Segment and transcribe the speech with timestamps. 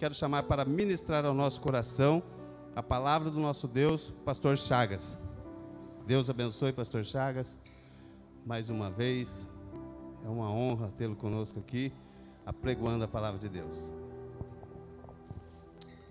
[0.00, 2.22] quero chamar para ministrar ao nosso coração
[2.74, 5.18] a palavra do nosso Deus, Pastor Chagas.
[6.06, 7.60] Deus abençoe, Pastor Chagas.
[8.46, 9.46] Mais uma vez,
[10.24, 11.92] é uma honra tê-lo conosco aqui,
[12.46, 13.92] apregoando a palavra de Deus.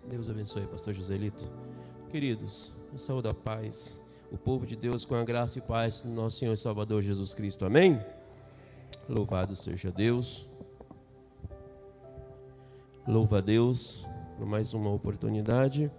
[0.07, 1.51] Deus abençoe, Pastor Joselito.
[2.11, 6.37] Queridos, saúde da paz, o povo de Deus com a graça e paz do nosso
[6.37, 7.65] Senhor e Salvador Jesus Cristo.
[7.65, 7.99] Amém?
[9.09, 10.47] Louvado seja Deus.
[13.07, 14.07] Louva a Deus
[14.37, 15.91] por mais uma oportunidade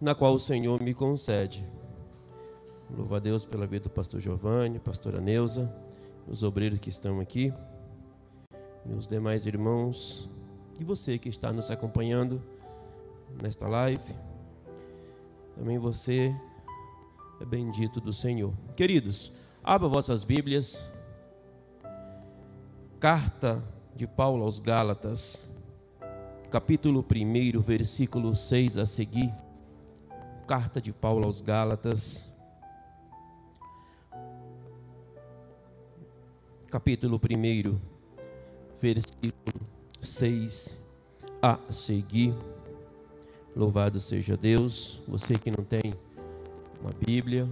[0.00, 1.66] na qual o Senhor me concede.
[2.94, 5.72] Louva a Deus pela vida do pastor Giovanni, pastora Neuza,
[6.26, 7.52] os obreiros que estão aqui
[8.96, 10.28] os demais irmãos
[10.78, 12.42] e você que está nos acompanhando
[13.40, 14.14] nesta live.
[15.54, 16.34] Também você
[17.40, 18.52] é bendito do Senhor.
[18.74, 19.32] Queridos,
[19.62, 20.90] abra vossas Bíblias.
[22.98, 23.62] Carta
[23.94, 25.54] de Paulo aos Gálatas,
[26.50, 29.32] capítulo 1, versículo 6 a seguir.
[30.48, 32.28] Carta de Paulo aos Gálatas,
[36.68, 37.78] capítulo 1,
[38.82, 39.60] versículo
[40.00, 40.82] 6
[41.40, 42.34] a seguir.
[43.54, 45.00] Louvado seja Deus.
[45.06, 45.94] Você que não tem
[46.82, 47.48] uma Bíblia,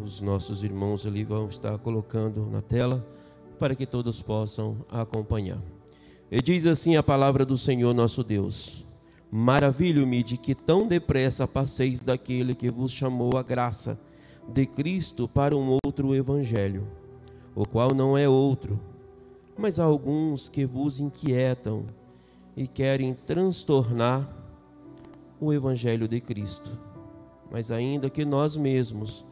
[0.00, 3.04] os nossos irmãos ali vão estar colocando na tela
[3.58, 5.73] para que todos possam acompanhar.
[6.36, 8.84] E diz assim a palavra do Senhor nosso Deus:
[9.30, 13.96] Maravilho-me de que tão depressa passeis daquele que vos chamou a graça
[14.48, 16.88] de Cristo para um outro evangelho,
[17.54, 18.80] o qual não é outro,
[19.56, 21.84] mas há alguns que vos inquietam
[22.56, 24.28] e querem transtornar
[25.40, 26.76] o evangelho de Cristo.
[27.48, 29.24] Mas ainda que nós mesmos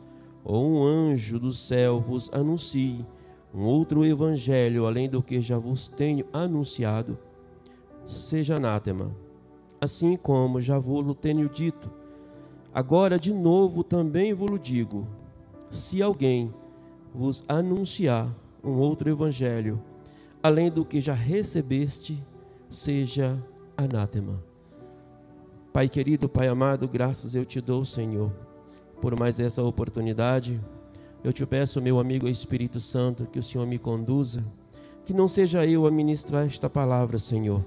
[0.44, 3.04] ou um anjo do céu vos anuncie
[3.54, 7.18] um outro evangelho além do que já vos tenho anunciado,
[8.06, 9.14] seja anátema,
[9.80, 11.90] assim como já vos tenho dito.
[12.72, 15.06] Agora de novo também vos digo:
[15.70, 16.52] se alguém
[17.14, 18.34] vos anunciar
[18.64, 19.80] um outro evangelho,
[20.42, 22.22] além do que já recebeste,
[22.70, 23.38] seja
[23.76, 24.42] anátema.
[25.72, 28.32] Pai querido, Pai amado, graças eu te dou, Senhor,
[29.00, 30.60] por mais essa oportunidade
[31.24, 34.44] eu te peço, meu amigo Espírito Santo, que o Senhor me conduza,
[35.04, 37.64] que não seja eu a ministrar esta palavra, Senhor,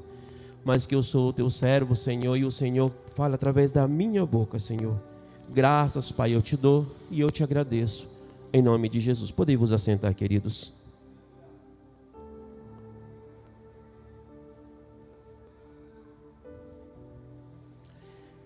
[0.64, 4.26] mas que eu sou o teu servo, Senhor, e o Senhor fala através da minha
[4.26, 5.00] boca, Senhor.
[5.54, 8.10] Graças, Pai, eu te dou e eu te agradeço.
[8.52, 9.32] Em nome de Jesus.
[9.32, 10.74] Podem vos assentar, queridos.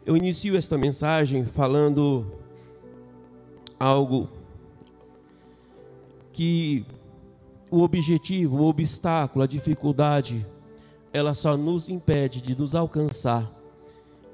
[0.05, 2.25] Eu inicio esta mensagem falando
[3.79, 4.27] algo
[6.39, 6.85] que
[7.69, 10.45] o objetivo, o obstáculo, a dificuldade,
[11.11, 13.51] ela só nos impede de nos alcançar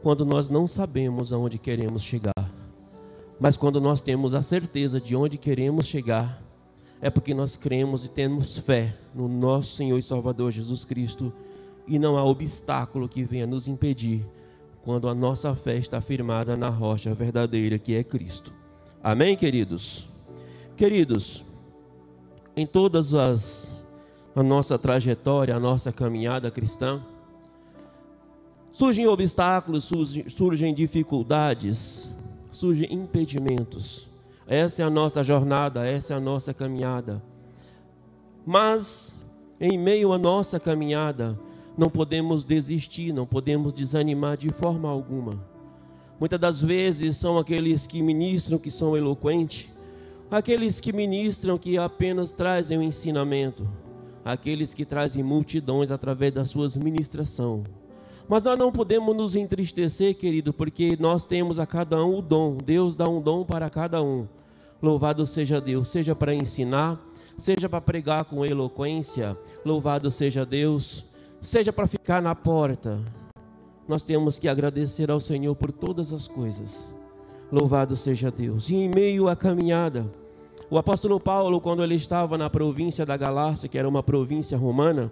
[0.04, 2.54] quando nós não sabemos aonde queremos chegar.
[3.40, 6.44] Mas quando nós temos a certeza de onde queremos chegar,
[7.02, 11.34] é porque nós cremos e temos fé no nosso Senhor e Salvador Jesus Cristo
[11.88, 14.24] e não há obstáculo que venha nos impedir
[14.84, 18.54] quando a nossa fé está firmada na rocha verdadeira que é Cristo.
[19.02, 20.08] Amém, queridos?
[20.78, 21.44] Queridos,
[22.56, 23.76] em todas as
[24.36, 27.02] a nossa trajetória, a nossa caminhada cristã,
[28.72, 32.12] surgem obstáculos, surgem, surgem dificuldades,
[32.52, 34.08] surgem impedimentos.
[34.46, 37.24] Essa é a nossa jornada, essa é a nossa caminhada.
[38.46, 39.24] Mas
[39.60, 41.40] em meio à nossa caminhada,
[41.78, 45.42] não podemos desistir, não podemos desanimar de forma alguma.
[46.20, 49.70] Muitas das vezes são aqueles que ministram que são eloquentes,
[50.30, 53.68] aqueles que ministram que apenas trazem o ensinamento,
[54.24, 57.64] aqueles que trazem multidões através das suas ministração.
[58.28, 62.58] Mas nós não podemos nos entristecer, querido, porque nós temos a cada um o dom.
[62.58, 64.28] Deus dá um dom para cada um.
[64.82, 67.00] Louvado seja Deus, seja para ensinar,
[67.38, 69.38] seja para pregar com eloquência.
[69.64, 71.06] Louvado seja Deus,
[71.40, 73.00] seja para ficar na porta.
[73.88, 76.94] Nós temos que agradecer ao Senhor por todas as coisas.
[77.52, 78.70] Louvado seja Deus.
[78.70, 80.12] E em meio à caminhada,
[80.70, 85.12] o apóstolo Paulo, quando ele estava na província da Galácia, que era uma província romana,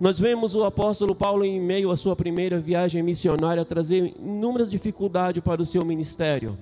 [0.00, 5.42] nós vemos o apóstolo Paulo, em meio à sua primeira viagem missionária, trazer inúmeras dificuldades
[5.42, 6.58] para o seu ministério.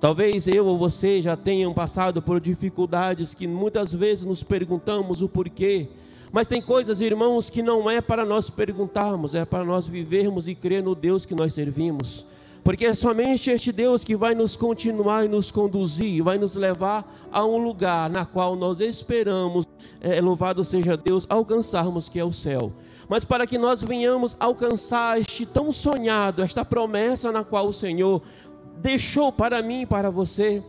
[0.00, 5.28] Talvez eu ou você já tenham passado por dificuldades que muitas vezes nos perguntamos o
[5.28, 5.88] porquê.
[6.32, 10.54] Mas tem coisas, irmãos, que não é para nós perguntarmos, é para nós vivermos e
[10.54, 12.24] crer no Deus que nós servimos.
[12.62, 17.10] Porque é somente este Deus que vai nos continuar e nos conduzir, vai nos levar
[17.32, 19.66] a um lugar na qual nós esperamos,
[20.00, 22.72] é, louvado seja Deus, alcançarmos que é o céu.
[23.08, 28.22] Mas para que nós venhamos alcançar este tão sonhado, esta promessa na qual o Senhor
[28.80, 30.62] deixou para mim e para você,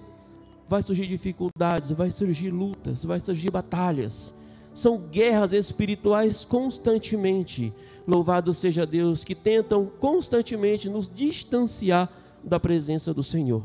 [0.67, 4.33] vai surgir dificuldades, vai surgir lutas, vai surgir batalhas.
[4.73, 7.73] São guerras espirituais constantemente.
[8.07, 12.09] Louvado seja Deus, que tentam constantemente nos distanciar
[12.43, 13.63] da presença do Senhor.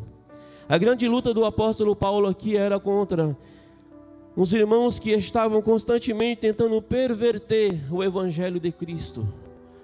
[0.69, 3.37] A grande luta do apóstolo Paulo aqui era contra
[4.35, 9.27] os irmãos que estavam constantemente tentando perverter o evangelho de Cristo.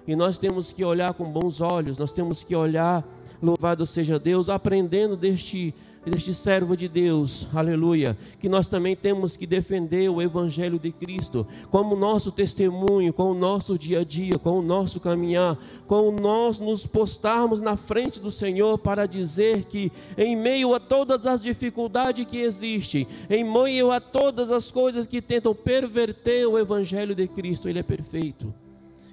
[0.05, 3.03] E nós temos que olhar com bons olhos, nós temos que olhar,
[3.41, 5.73] louvado seja Deus, aprendendo deste
[6.05, 11.47] deste servo de Deus, aleluia, que nós também temos que defender o Evangelho de Cristo,
[11.69, 15.57] como nosso testemunho, com o nosso dia a dia, com o nosso caminhar,
[15.87, 21.25] com nós nos postarmos na frente do Senhor para dizer que, em meio a todas
[21.25, 27.15] as dificuldades que existem, em meio a todas as coisas que tentam perverter o Evangelho
[27.15, 28.53] de Cristo, Ele é perfeito,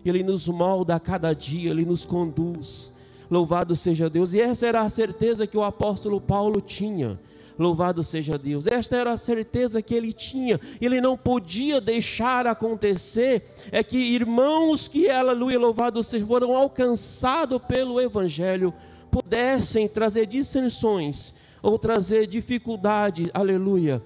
[0.05, 2.93] Ele nos molda a cada dia, Ele nos conduz.
[3.31, 4.35] Louvado seja Deus.
[4.35, 7.19] E essa era a certeza que o apóstolo Paulo tinha.
[7.59, 8.67] Louvado seja Deus.
[8.67, 10.59] Esta era a certeza que ele tinha.
[10.81, 13.43] Ele não podia deixar acontecer.
[13.71, 18.73] É que irmãos que, aleluia, louvado seja, foram alcançados pelo Evangelho,
[19.11, 24.03] pudessem trazer dissensões ou trazer dificuldade, aleluia,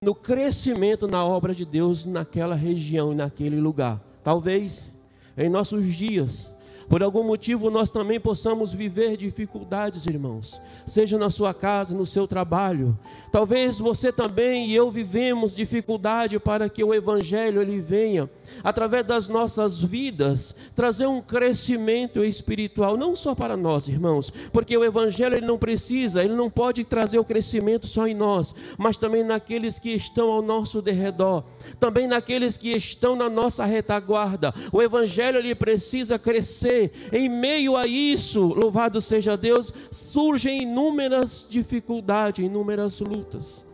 [0.00, 4.00] no crescimento na obra de Deus naquela região e naquele lugar.
[4.22, 4.92] Talvez
[5.36, 6.52] em nossos dias
[6.88, 12.26] por algum motivo nós também possamos viver dificuldades, irmãos, seja na sua casa, no seu
[12.26, 12.96] trabalho.
[13.30, 18.28] Talvez você também e eu vivemos dificuldade para que o evangelho ele venha
[18.62, 24.84] através das nossas vidas trazer um crescimento espiritual, não só para nós, irmãos, porque o
[24.84, 29.24] evangelho ele não precisa, ele não pode trazer o crescimento só em nós, mas também
[29.24, 31.44] naqueles que estão ao nosso derredor,
[31.80, 34.54] também naqueles que estão na nossa retaguarda.
[34.72, 36.81] O evangelho ele precisa crescer
[37.12, 43.66] em meio a isso, louvado seja Deus, surgem inúmeras dificuldades, inúmeras lutas.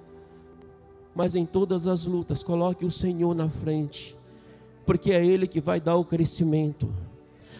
[1.14, 4.16] Mas em todas as lutas, coloque o Senhor na frente,
[4.86, 6.88] porque é Ele que vai dar o crescimento.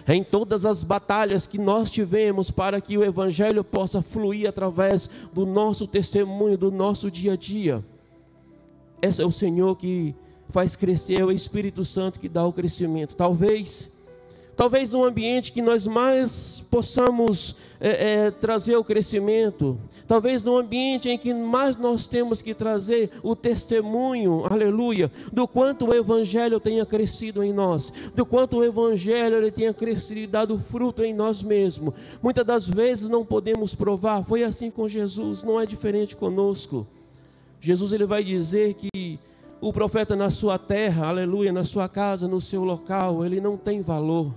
[0.06, 5.44] Em todas as batalhas que nós tivemos para que o Evangelho possa fluir através do
[5.44, 7.84] nosso testemunho, do nosso dia a dia.
[9.02, 10.14] Esse é o Senhor que
[10.48, 13.14] faz crescer, é o Espírito Santo que dá o crescimento.
[13.14, 13.90] Talvez
[14.58, 21.08] Talvez no ambiente que nós mais possamos é, é, trazer o crescimento, talvez no ambiente
[21.08, 26.84] em que mais nós temos que trazer o testemunho, aleluia, do quanto o Evangelho tenha
[26.84, 31.40] crescido em nós, do quanto o Evangelho ele tenha crescido e dado fruto em nós
[31.40, 31.94] mesmos.
[32.20, 36.84] Muitas das vezes não podemos provar, foi assim com Jesus, não é diferente conosco.
[37.60, 39.20] Jesus ele vai dizer que
[39.60, 43.82] o profeta na sua terra, aleluia, na sua casa, no seu local, ele não tem
[43.82, 44.34] valor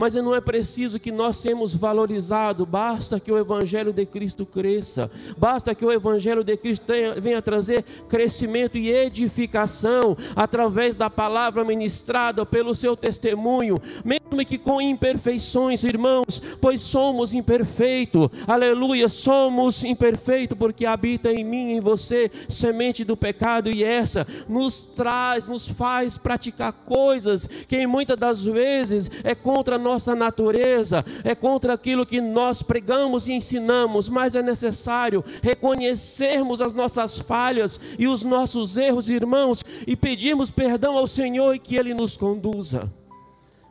[0.00, 5.10] mas não é preciso que nós sejamos valorizados, basta que o Evangelho de Cristo cresça,
[5.36, 11.62] basta que o Evangelho de Cristo tenha, venha trazer crescimento e edificação através da palavra
[11.66, 20.56] ministrada pelo seu testemunho, mesmo que com imperfeições, irmãos, pois somos imperfeitos, aleluia, somos imperfeitos,
[20.56, 25.68] porque habita em mim e em você semente do pecado, e essa nos traz, nos
[25.68, 32.06] faz praticar coisas que muitas das vezes é contra nós nossa natureza, é contra aquilo
[32.06, 38.76] que nós pregamos e ensinamos, mas é necessário reconhecermos as nossas falhas e os nossos
[38.76, 42.88] erros, irmãos, e pedirmos perdão ao Senhor e que Ele nos conduza.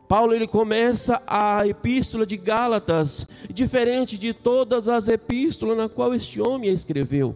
[0.10, 6.42] Paulo ele começa a epístola de Gálatas, diferente de todas as epístolas na qual este
[6.42, 7.36] homem escreveu.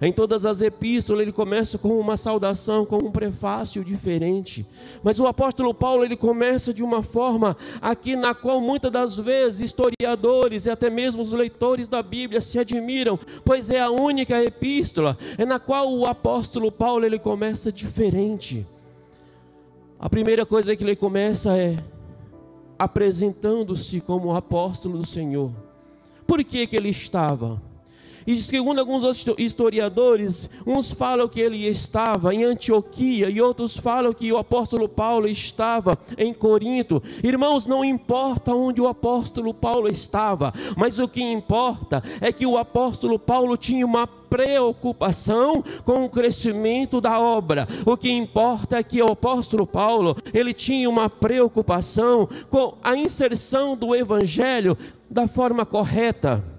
[0.00, 4.66] Em todas as epístolas ele começa com uma saudação, com um prefácio diferente.
[5.02, 9.60] Mas o apóstolo Paulo ele começa de uma forma aqui na qual muitas das vezes
[9.60, 15.16] historiadores e até mesmo os leitores da Bíblia se admiram, pois é a única epístola
[15.38, 18.66] é na qual o apóstolo Paulo ele começa diferente.
[19.98, 21.76] A primeira coisa que ele começa é
[22.78, 25.52] apresentando-se como apóstolo do Senhor.
[26.26, 27.62] Por que que ele estava?
[28.26, 34.32] E segundo alguns historiadores, uns falam que ele estava em Antioquia e outros falam que
[34.32, 37.02] o apóstolo Paulo estava em Corinto.
[37.22, 42.56] Irmãos, não importa onde o apóstolo Paulo estava, mas o que importa é que o
[42.56, 47.68] apóstolo Paulo tinha uma preocupação com o crescimento da obra.
[47.86, 53.76] O que importa é que o apóstolo Paulo, ele tinha uma preocupação com a inserção
[53.76, 54.76] do evangelho
[55.08, 56.53] da forma correta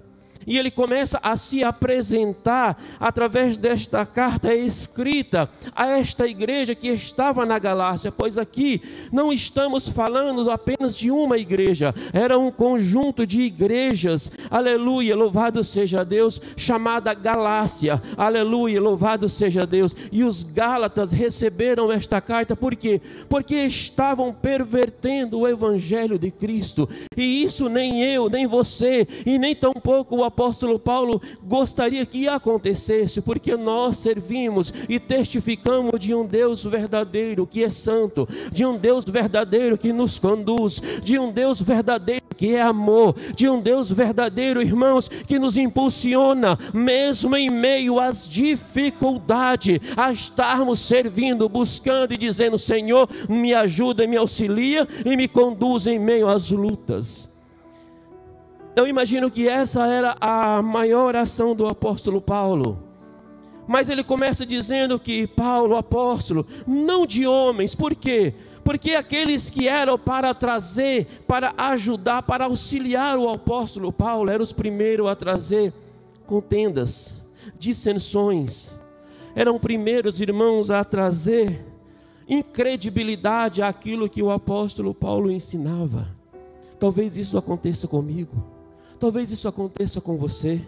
[0.46, 7.44] E ele começa a se apresentar através desta carta escrita a esta igreja que estava
[7.44, 13.42] na Galácia, pois aqui não estamos falando apenas de uma igreja, era um conjunto de
[13.42, 19.96] igrejas, aleluia, louvado seja Deus, chamada Galácia, aleluia, louvado seja Deus.
[20.12, 23.00] E os Gálatas receberam esta carta, por quê?
[23.28, 29.54] Porque estavam pervertendo o evangelho de Cristo, e isso nem eu, nem você, e nem
[29.54, 30.35] tampouco o apóstolo
[30.78, 37.70] Paulo gostaria que acontecesse, porque nós servimos e testificamos de um Deus verdadeiro que é
[37.70, 43.16] santo, de um Deus verdadeiro que nos conduz, de um Deus verdadeiro que é amor,
[43.34, 50.80] de um Deus verdadeiro, irmãos, que nos impulsiona, mesmo em meio às dificuldades, a estarmos
[50.80, 56.50] servindo, buscando e dizendo: Senhor, me ajuda, me auxilia e me conduz em meio às
[56.50, 57.35] lutas.
[58.76, 62.78] Eu imagino que essa era a maior ação do apóstolo Paulo.
[63.66, 68.34] Mas ele começa dizendo que Paulo, apóstolo, não de homens, por quê?
[68.62, 74.52] Porque aqueles que eram para trazer, para ajudar, para auxiliar o apóstolo Paulo, eram os
[74.52, 75.72] primeiros a trazer
[76.26, 77.24] contendas,
[77.58, 78.76] dissensões,
[79.34, 81.64] eram primeiros irmãos a trazer
[82.28, 86.08] incredibilidade àquilo que o apóstolo Paulo ensinava.
[86.78, 88.55] Talvez isso aconteça comigo.
[88.98, 90.60] Talvez isso aconteça com você.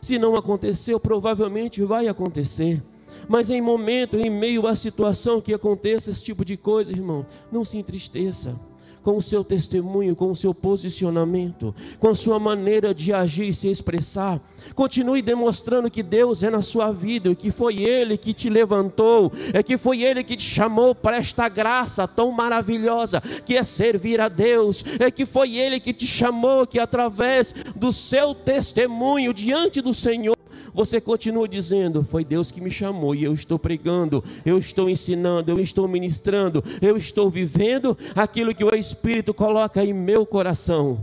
[0.00, 2.82] Se não aconteceu, provavelmente vai acontecer.
[3.28, 7.64] Mas em momento, em meio à situação que aconteça esse tipo de coisa, irmão, não
[7.64, 8.58] se entristeça
[9.02, 13.54] com o seu testemunho, com o seu posicionamento, com a sua maneira de agir e
[13.54, 14.40] se expressar.
[14.74, 19.62] Continue demonstrando que Deus é na sua vida, que foi Ele que te levantou, é
[19.62, 24.28] que foi Ele que te chamou para esta graça tão maravilhosa que é servir a
[24.28, 29.94] Deus, é que foi Ele que te chamou, que através do seu testemunho diante do
[29.94, 30.37] Senhor
[30.78, 35.50] você continua dizendo: Foi Deus que me chamou e eu estou pregando, eu estou ensinando,
[35.50, 41.00] eu estou ministrando, eu estou vivendo aquilo que o Espírito coloca em meu coração.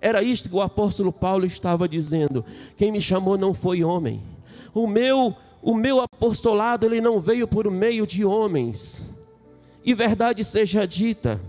[0.00, 2.44] Era isto que o apóstolo Paulo estava dizendo.
[2.76, 4.20] Quem me chamou não foi homem.
[4.74, 9.14] O meu, o meu apostolado ele não veio por meio de homens.
[9.84, 11.40] E verdade seja dita,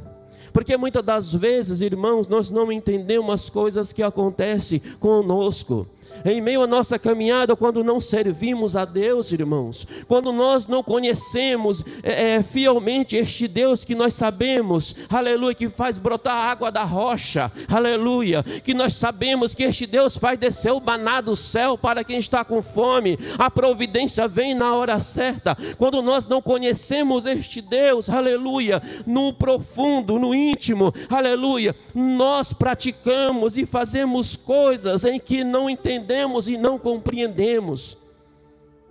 [0.54, 5.88] porque muitas das vezes, irmãos, nós não entendemos as coisas que acontecem conosco
[6.26, 11.84] em meio à nossa caminhada, quando não servimos a Deus, irmãos, quando nós não conhecemos
[12.02, 17.52] é, é, fielmente este Deus que nós sabemos, aleluia, que faz brotar água da rocha,
[17.68, 22.18] aleluia, que nós sabemos que este Deus faz descer o maná do céu para quem
[22.18, 28.10] está com fome, a providência vem na hora certa, quando nós não conhecemos este Deus,
[28.10, 36.15] aleluia, no profundo, no íntimo, aleluia, nós praticamos e fazemos coisas em que não entendemos
[36.16, 37.98] entendemos e não compreendemos.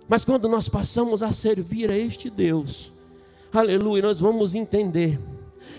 [0.07, 2.91] Mas quando nós passamos a servir a este Deus,
[3.51, 5.19] aleluia, nós vamos entender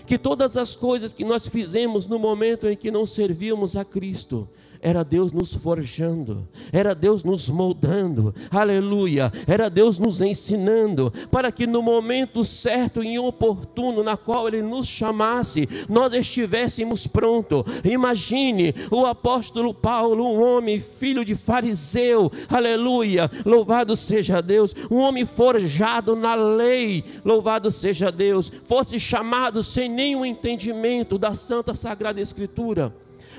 [0.05, 4.47] que todas as coisas que nós fizemos no momento em que não servíamos a Cristo,
[4.81, 11.65] era Deus nos forjando, era Deus nos moldando, aleluia, era Deus nos ensinando, para que
[11.65, 17.63] no momento certo e oportuno na qual Ele nos chamasse, nós estivéssemos prontos.
[17.83, 25.25] Imagine o apóstolo Paulo, um homem, filho de fariseu, aleluia, louvado seja Deus, um homem
[25.25, 32.93] forjado na lei, louvado seja Deus, fosse chamado sem nenhum entendimento da Santa Sagrada Escritura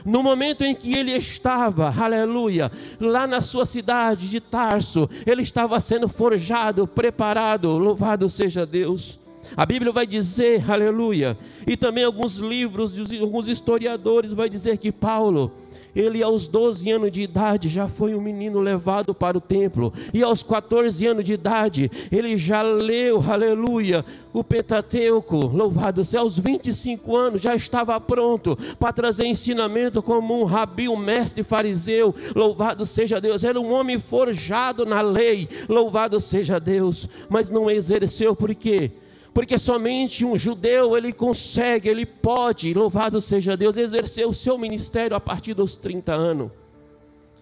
[0.04, 5.78] no momento em que ele estava, aleluia, lá na sua cidade de Tarso, ele estava
[5.80, 9.18] sendo forjado, preparado, louvado seja Deus.
[9.56, 11.36] A Bíblia vai dizer, aleluia,
[11.66, 15.52] e também alguns livros, alguns historiadores vai dizer que Paulo,
[15.98, 19.92] ele, aos 12 anos de idade, já foi um menino levado para o templo.
[20.14, 25.46] E aos 14 anos de idade, ele já leu, aleluia, o Pentateuco.
[25.46, 26.20] Louvado seja.
[26.20, 32.14] Aos 25 anos, já estava pronto para trazer ensinamento como um rabi, um mestre fariseu.
[32.32, 33.42] Louvado seja Deus.
[33.42, 35.48] Era um homem forjado na lei.
[35.68, 37.08] Louvado seja Deus.
[37.28, 38.92] Mas não exerceu, por quê?
[39.32, 45.16] Porque somente um judeu ele consegue, ele pode, louvado seja Deus, exercer o seu ministério
[45.16, 46.50] a partir dos 30 anos.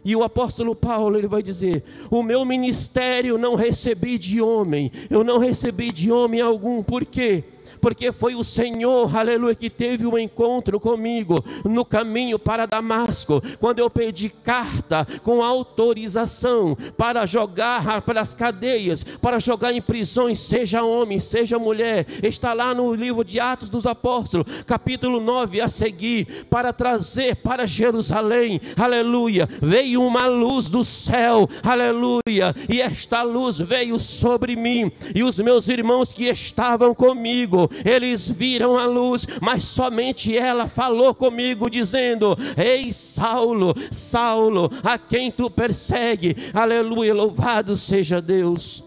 [0.05, 5.25] E o apóstolo Paulo ele vai dizer: "O meu ministério não recebi de homem, eu
[5.25, 6.83] não recebi de homem algum.
[6.83, 7.43] Por quê?
[7.87, 13.79] Porque foi o Senhor, aleluia, que teve um encontro comigo no caminho para Damasco, quando
[13.79, 20.83] eu pedi carta com autorização para jogar para as cadeias, para jogar em prisões, seja
[20.83, 22.09] homem, seja mulher.
[22.25, 27.67] Está lá no livro de Atos dos Apóstolos, capítulo 9 a seguir, para trazer para
[27.67, 29.49] Jerusalém, aleluia.
[29.63, 35.69] Veio uma luz do céu, aleluia, e esta luz veio sobre mim, e os meus
[35.69, 42.93] irmãos que estavam comigo, eles viram a luz, mas somente ela falou comigo, dizendo: Ei,
[42.93, 48.85] Saulo, Saulo, a quem tu persegue, aleluia, louvado seja Deus.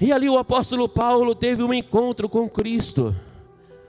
[0.00, 3.14] E ali o apóstolo Paulo teve um encontro com Cristo.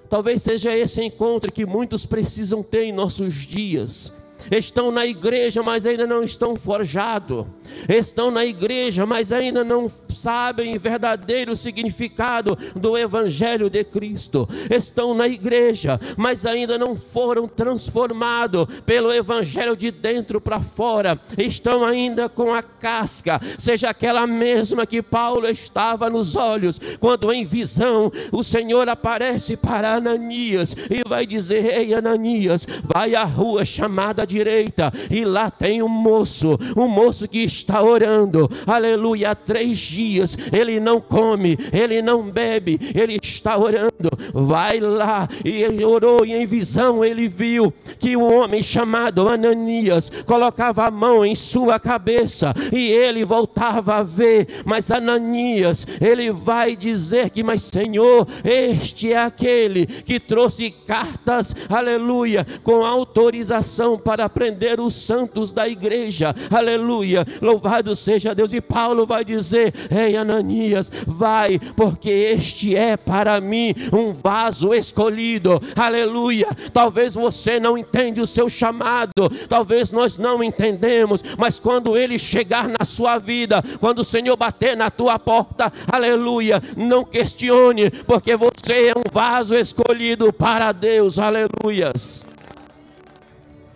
[0.09, 4.16] Talvez seja esse encontro que muitos precisam ter em nossos dias
[4.51, 7.45] estão na igreja, mas ainda não estão forjados,
[7.87, 15.13] estão na igreja, mas ainda não sabem o verdadeiro significado do Evangelho de Cristo, estão
[15.13, 22.27] na igreja, mas ainda não foram transformados pelo Evangelho de dentro para fora, estão ainda
[22.27, 28.43] com a casca, seja aquela mesma que Paulo estava nos olhos, quando em visão o
[28.43, 34.93] Senhor aparece para Ananias e vai dizer: Ei, Ananias, vai à rua chamada de direita,
[35.09, 40.79] e lá tem um moço, um moço que está orando, aleluia, há três dias, ele
[40.79, 46.45] não come, ele não bebe, ele está orando, vai lá, e ele orou, e em
[46.45, 52.89] visão ele viu que um homem chamado Ananias colocava a mão em sua cabeça, e
[52.91, 59.85] ele voltava a ver, mas Ananias, ele vai dizer que, mas Senhor, este é aquele
[59.85, 66.35] que trouxe cartas, aleluia, com autorização para prender os santos da igreja.
[66.51, 67.25] Aleluia.
[67.41, 68.53] Louvado seja Deus.
[68.53, 75.61] E Paulo vai dizer: Ei, Ananias, vai, porque este é para mim um vaso escolhido.
[75.75, 76.47] Aleluia.
[76.73, 82.67] Talvez você não entende o seu chamado, talvez nós não entendemos, mas quando ele chegar
[82.67, 88.89] na sua vida, quando o Senhor bater na tua porta, aleluia, não questione, porque você
[88.89, 91.19] é um vaso escolhido para Deus.
[91.19, 92.26] Aleluias.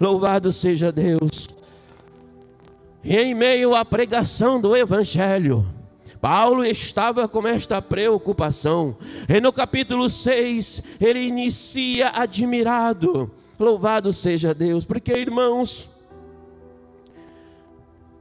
[0.01, 1.47] Louvado seja Deus.
[3.03, 5.63] E em meio à pregação do Evangelho,
[6.19, 8.97] Paulo estava com esta preocupação.
[9.29, 13.29] E no capítulo 6, ele inicia admirado.
[13.59, 15.87] Louvado seja Deus, porque irmãos,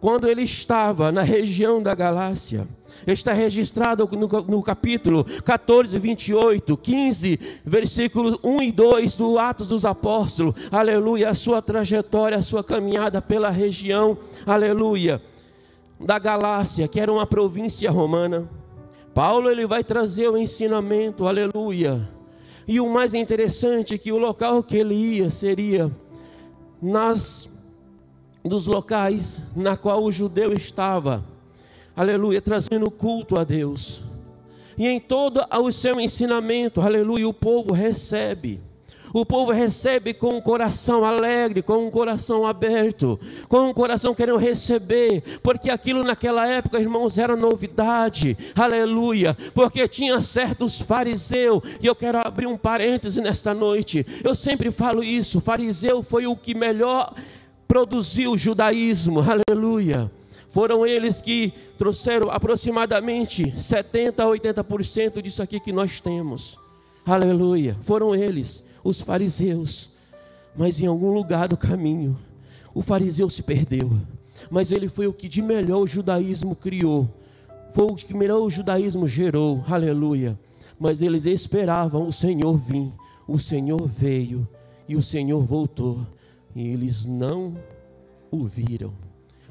[0.02, 2.68] quando ele estava na região da Galácia,
[3.06, 9.84] está registrado no, no, capítulo 14, 28, 15, versículos 1 e 2 do Atos dos
[9.84, 10.54] Apóstolos.
[10.70, 15.22] Aleluia, a sua trajetória, a sua caminhada pela região, aleluia,
[15.98, 18.48] da Galácia, que era uma província romana.
[19.14, 22.08] Paulo ele vai trazer o ensinamento, aleluia.
[22.66, 25.90] E o mais interessante é que o local que ele ia seria
[26.80, 27.50] nas
[28.44, 31.24] dos locais na qual o judeu estava
[32.00, 34.00] aleluia, trazendo culto a Deus.
[34.78, 38.58] E em todo o seu ensinamento, aleluia, o povo recebe.
[39.12, 44.38] O povo recebe com um coração alegre, com um coração aberto, com um coração querendo
[44.38, 51.94] receber, porque aquilo naquela época, irmãos, era novidade, aleluia, porque tinha certos fariseus, e eu
[51.94, 57.12] quero abrir um parêntese nesta noite, eu sempre falo isso: fariseu foi o que melhor
[57.66, 60.10] produziu o judaísmo, aleluia.
[60.50, 66.58] Foram eles que trouxeram aproximadamente 70 a 80% disso aqui que nós temos.
[67.06, 67.76] Aleluia.
[67.82, 69.90] Foram eles, os fariseus.
[70.56, 72.16] Mas em algum lugar do caminho,
[72.74, 73.92] o fariseu se perdeu.
[74.50, 77.08] Mas ele foi o que de melhor o judaísmo criou.
[77.72, 79.64] Foi o que melhor o judaísmo gerou.
[79.68, 80.36] Aleluia.
[80.78, 82.90] Mas eles esperavam o Senhor vir.
[83.28, 84.48] O Senhor veio
[84.88, 86.04] e o Senhor voltou.
[86.56, 87.54] E eles não
[88.32, 89.09] o viram.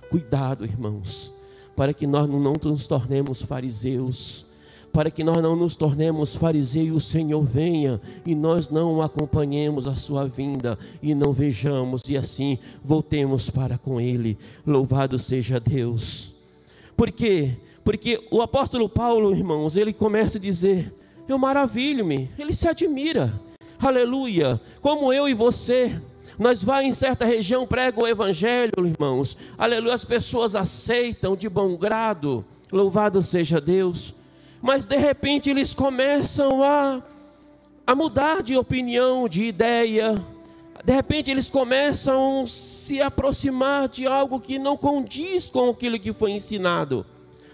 [0.10, 1.32] Cuidado, irmãos,
[1.76, 4.43] para que nós não nos tornemos fariseus,
[4.91, 9.88] para que nós não nos tornemos fariseus e o Senhor venha e nós não acompanhemos
[9.88, 14.36] a sua vinda e não vejamos e assim voltemos para com Ele.
[14.65, 16.34] Louvado seja Deus.
[16.98, 17.56] Por quê?
[17.84, 20.91] Porque o apóstolo Paulo, irmãos, ele começa a dizer:
[21.28, 23.32] Eu maravilho-me, ele se admira,
[23.80, 26.02] aleluia, como eu e você
[26.39, 29.36] nós vai em certa região, prega o evangelho, irmãos.
[29.58, 32.45] Aleluia, as pessoas aceitam de bom grado.
[32.71, 34.15] Louvado seja Deus.
[34.62, 37.04] Mas de repente eles começam a,
[37.86, 40.15] a mudar de opinião, de ideia.
[40.82, 46.13] De repente eles começam a se aproximar de algo que não condiz com aquilo que
[46.13, 47.06] foi ensinado.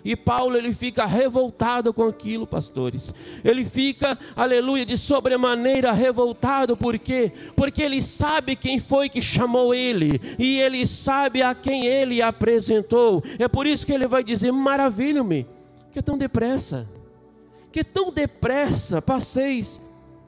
[0.05, 3.11] E Paulo ele fica revoltado com aquilo, pastores.
[3.43, 7.31] Ele fica, aleluia, de sobremaneira revoltado, por quê?
[7.55, 13.23] Porque ele sabe quem foi que chamou ele, e ele sabe a quem ele apresentou.
[13.39, 15.47] É por isso que ele vai dizer: maravilho-me,
[15.91, 16.87] que tão depressa,
[17.71, 19.81] que tão depressa passeis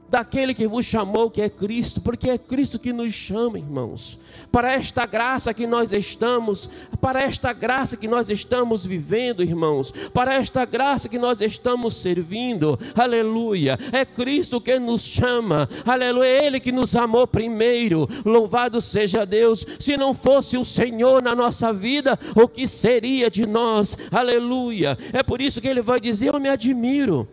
[0.09, 4.19] daquele que vos chamou, que é Cristo, porque é Cristo que nos chama, irmãos,
[4.51, 6.69] para esta graça que nós estamos,
[7.01, 12.79] para esta graça que nós estamos vivendo, irmãos, para esta graça que nós estamos servindo,
[12.95, 19.25] aleluia, é Cristo que nos chama, aleluia, é Ele que nos amou primeiro, louvado seja
[19.25, 24.97] Deus, se não fosse o Senhor na nossa vida, o que seria de nós, aleluia,
[25.11, 27.27] é por isso que Ele vai dizer: Eu me admiro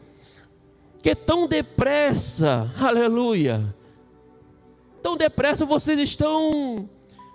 [1.04, 3.62] que tão depressa, aleluia,
[5.02, 6.88] tão depressa vocês estão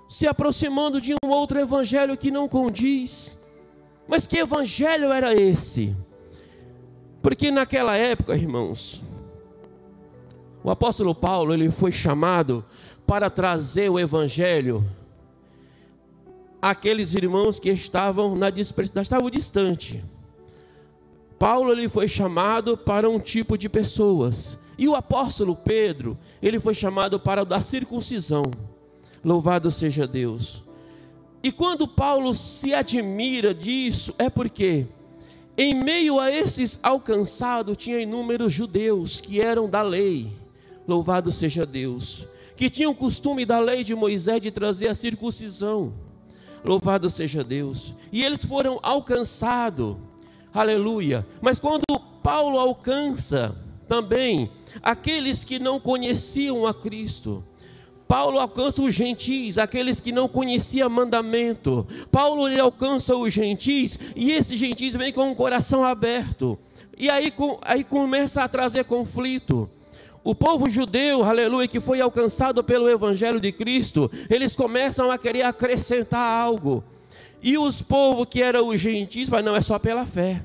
[0.10, 3.40] se aproximando de um outro evangelho que não condiz.
[4.08, 5.96] Mas que evangelho era esse?
[7.22, 9.04] Porque naquela época, irmãos,
[10.64, 12.66] o apóstolo Paulo, ele foi chamado
[13.06, 14.84] para trazer o evangelho
[16.60, 20.04] àqueles irmãos que estavam na estavam distante.
[21.40, 24.60] Paulo ele foi chamado para um tipo de pessoas.
[24.78, 28.44] E o apóstolo Pedro, ele foi chamado para da circuncisão.
[29.24, 30.62] Louvado seja Deus.
[31.42, 34.86] E quando Paulo se admira disso, é porque
[35.58, 40.30] em meio a esses alcançados tinha inúmeros judeus que eram da lei.
[40.86, 42.28] Louvado seja Deus.
[42.58, 45.94] Que tinham o costume da lei de Moisés de trazer a circuncisão.
[46.66, 47.94] Louvado seja Deus.
[48.12, 49.96] E eles foram alcançados
[50.54, 51.26] Aleluia.
[51.42, 51.84] Mas quando
[52.24, 53.56] Paulo alcança
[53.88, 57.44] também aqueles que não conheciam a Cristo,
[58.08, 61.88] Paulo alcança os gentis, aqueles que não conheciam mandamento.
[62.12, 66.58] Paulo ele alcança os gentis e esses gentis vêm com o coração aberto.
[66.98, 67.32] E aí,
[67.62, 69.70] aí começa a trazer conflito.
[70.24, 75.44] O povo judeu, aleluia, que foi alcançado pelo evangelho de Cristo, eles começam a querer
[75.44, 76.84] acrescentar algo.
[77.42, 80.44] E os povos que eram os gentis, mas não é só pela fé.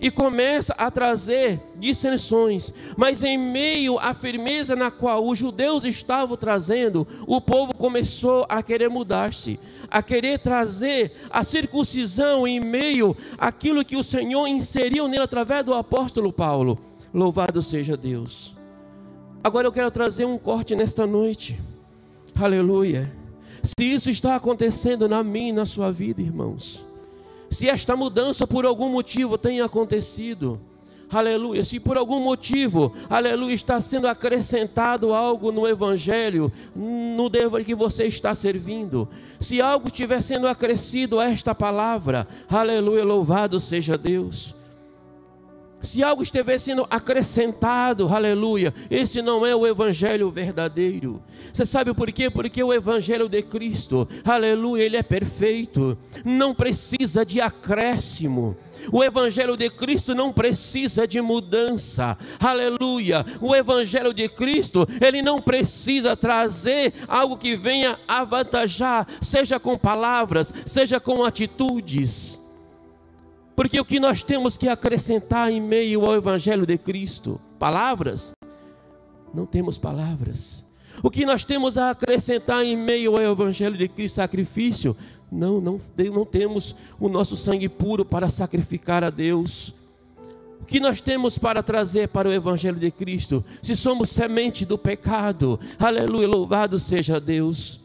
[0.00, 6.36] E começa a trazer dissensões, mas em meio à firmeza na qual os judeus estavam
[6.36, 9.58] trazendo, o povo começou a querer mudar-se,
[9.90, 15.72] a querer trazer a circuncisão em meio àquilo que o Senhor inseriu nele através do
[15.72, 16.78] apóstolo Paulo.
[17.14, 18.54] Louvado seja Deus.
[19.42, 21.58] Agora eu quero trazer um corte nesta noite.
[22.34, 23.10] Aleluia.
[23.66, 26.84] Se isso está acontecendo na minha e na sua vida, irmãos,
[27.50, 30.58] se esta mudança por algum motivo tem acontecido,
[31.10, 37.74] aleluia, se por algum motivo, aleluia, está sendo acrescentado algo no Evangelho, no Deus que
[37.74, 39.08] você está servindo,
[39.40, 44.55] se algo estiver sendo acrescido a esta palavra, aleluia, louvado seja Deus.
[45.82, 51.22] Se algo estiver sendo acrescentado, aleluia, esse não é o evangelho verdadeiro.
[51.52, 52.28] Você sabe por quê?
[52.28, 58.56] Porque o evangelho de Cristo, aleluia, ele é perfeito, não precisa de acréscimo.
[58.92, 63.24] O Evangelho de Cristo não precisa de mudança, aleluia.
[63.40, 70.52] O Evangelho de Cristo, ele não precisa trazer algo que venha avantajar, seja com palavras,
[70.64, 72.40] seja com atitudes.
[73.56, 77.40] Porque o que nós temos que acrescentar em meio ao Evangelho de Cristo?
[77.58, 78.32] Palavras?
[79.32, 80.62] Não temos palavras.
[81.02, 84.16] O que nós temos a acrescentar em meio ao Evangelho de Cristo?
[84.16, 84.94] Sacrifício?
[85.32, 85.80] Não, não,
[86.12, 89.74] não temos o nosso sangue puro para sacrificar a Deus.
[90.60, 93.42] O que nós temos para trazer para o Evangelho de Cristo?
[93.62, 97.80] Se somos semente do pecado, aleluia, louvado seja Deus.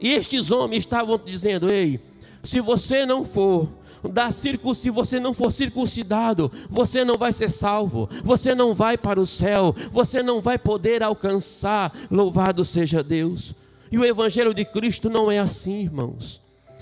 [0.00, 2.00] E estes homens estavam dizendo: Ei,
[2.42, 3.68] se você não for
[4.02, 4.74] da circun...
[4.74, 9.26] se você não for circuncidado, você não vai ser salvo, você não vai para o
[9.26, 11.96] céu, você não vai poder alcançar.
[12.10, 13.54] Louvado seja Deus.
[13.90, 16.40] E o Evangelho de Cristo não é assim, irmãos.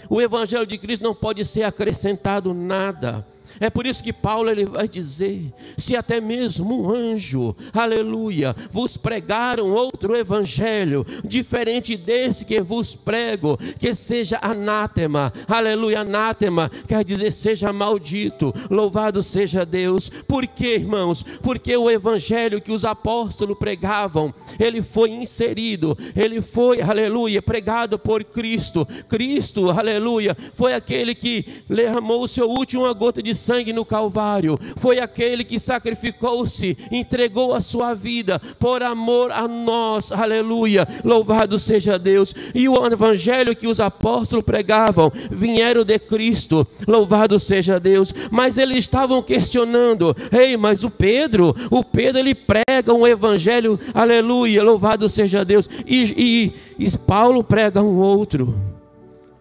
[0.08, 3.26] O Evangelho de Cristo não pode ser acrescentado nada.
[3.60, 8.96] É por isso que Paulo ele vai dizer: se até mesmo um anjo, aleluia, vos
[8.96, 17.32] pregaram outro evangelho, diferente desse que vos prego, que seja anátema, aleluia, anátema, quer dizer
[17.32, 20.08] seja maldito, louvado seja Deus.
[20.08, 21.22] Por quê, irmãos?
[21.42, 28.24] Porque o evangelho que os apóstolos pregavam, ele foi inserido, ele foi, aleluia, pregado por
[28.24, 28.86] Cristo.
[29.08, 34.98] Cristo, aleluia, foi aquele que derramou o seu último gota de sangue no Calvário, foi
[34.98, 42.34] aquele que sacrificou-se, entregou a sua vida por amor a nós, aleluia, louvado seja Deus.
[42.52, 48.12] E o evangelho que os apóstolos pregavam vieram de Cristo, louvado seja Deus.
[48.32, 54.62] Mas eles estavam questionando: ei, mas o Pedro, o Pedro ele prega um evangelho, aleluia,
[54.64, 58.54] louvado seja Deus, e, e, e Paulo prega um outro.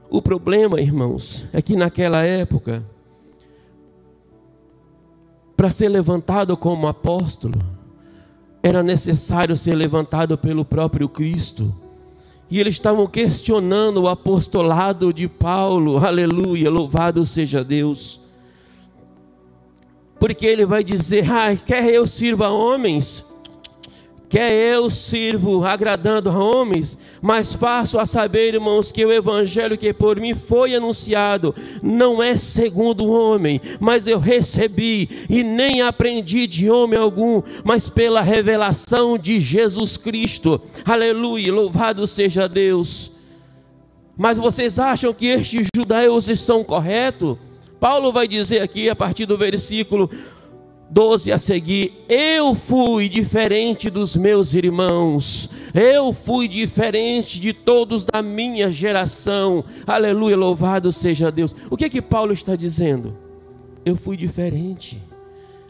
[0.10, 2.84] O problema, irmãos, é que naquela época,
[5.56, 7.60] para ser levantado como apóstolo,
[8.62, 11.74] era necessário ser levantado pelo próprio Cristo.
[12.50, 18.22] E eles estavam questionando o apostolado de Paulo, aleluia, louvado seja Deus.
[20.20, 23.26] Porque ele vai dizer: ah, quer eu sirva homens?
[24.28, 29.92] Quer eu sirvo agradando a homens, mas faço a saber, irmãos, que o evangelho que
[29.92, 36.46] por mim foi anunciado não é segundo o homem, mas eu recebi e nem aprendi
[36.46, 40.62] de homem algum, mas pela revelação de Jesus Cristo.
[40.86, 43.12] Aleluia, louvado seja Deus.
[44.16, 47.40] Mas vocês acham que estes judeus estão corretos?
[47.80, 50.12] Paulo vai dizer aqui a partir do versículo
[50.90, 58.22] 12 a seguir, eu fui diferente dos meus irmãos, eu fui diferente de todos da
[58.22, 61.56] minha geração, aleluia, louvado seja Deus.
[61.70, 63.18] O que é que Paulo está dizendo?
[63.84, 65.02] Eu fui diferente,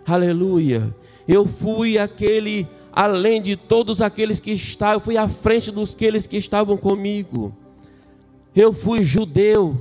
[0.06, 0.94] aleluia,
[1.28, 6.28] eu fui aquele, além de todos aqueles que estavam, eu fui à frente dos aqueles
[6.28, 7.56] que estavam comigo,
[8.54, 9.80] eu fui judeu,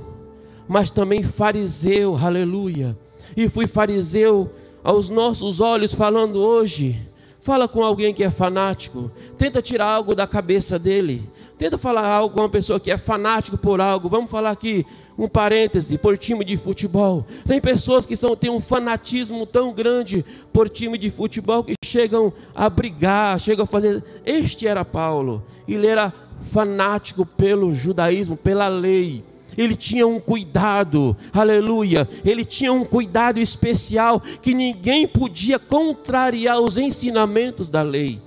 [0.65, 2.97] mas também fariseu, aleluia,
[3.35, 4.49] e fui fariseu
[4.85, 7.01] aos nossos olhos falando hoje.
[7.41, 11.27] Fala com alguém que é fanático, tenta tirar algo da cabeça dele.
[11.57, 14.09] Tenta falar algo com uma pessoa que é fanático por algo.
[14.09, 14.85] Vamos falar aqui
[15.17, 17.25] um parêntese por time de futebol.
[17.47, 22.33] Tem pessoas que são, têm um fanatismo tão grande por time de futebol que chegam
[22.53, 24.03] a brigar, chegam a fazer.
[24.25, 25.43] Este era Paulo.
[25.67, 26.13] Ele era
[26.51, 29.23] fanático pelo judaísmo, pela lei
[29.57, 36.77] ele tinha um cuidado, aleluia, ele tinha um cuidado especial que ninguém podia contrariar os
[36.77, 38.21] ensinamentos da lei.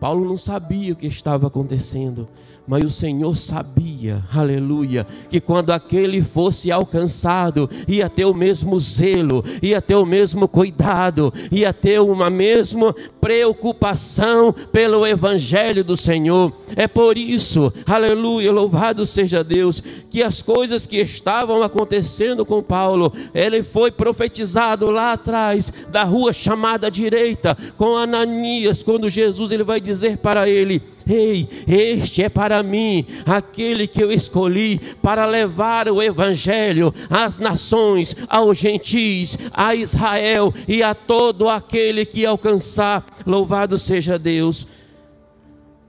[0.00, 2.26] Paulo não sabia o que estava acontecendo,
[2.66, 9.44] mas o Senhor sabia, aleluia, que quando aquele fosse alcançado, ia ter o mesmo zelo,
[9.60, 16.52] ia ter o mesmo cuidado, ia ter uma mesma preocupação pelo Evangelho do Senhor.
[16.74, 23.12] É por isso, aleluia, louvado seja Deus, que as coisas que estavam acontecendo com Paulo,
[23.34, 29.80] ele foi profetizado lá atrás, da rua chamada direita, com Ananias, quando Jesus ele vai
[29.80, 36.00] dizer para ele: Ei, este é para mim aquele que eu escolhi para levar o
[36.00, 43.04] evangelho às nações, aos gentis, a Israel e a todo aquele que alcançar.
[43.26, 44.68] Louvado seja Deus.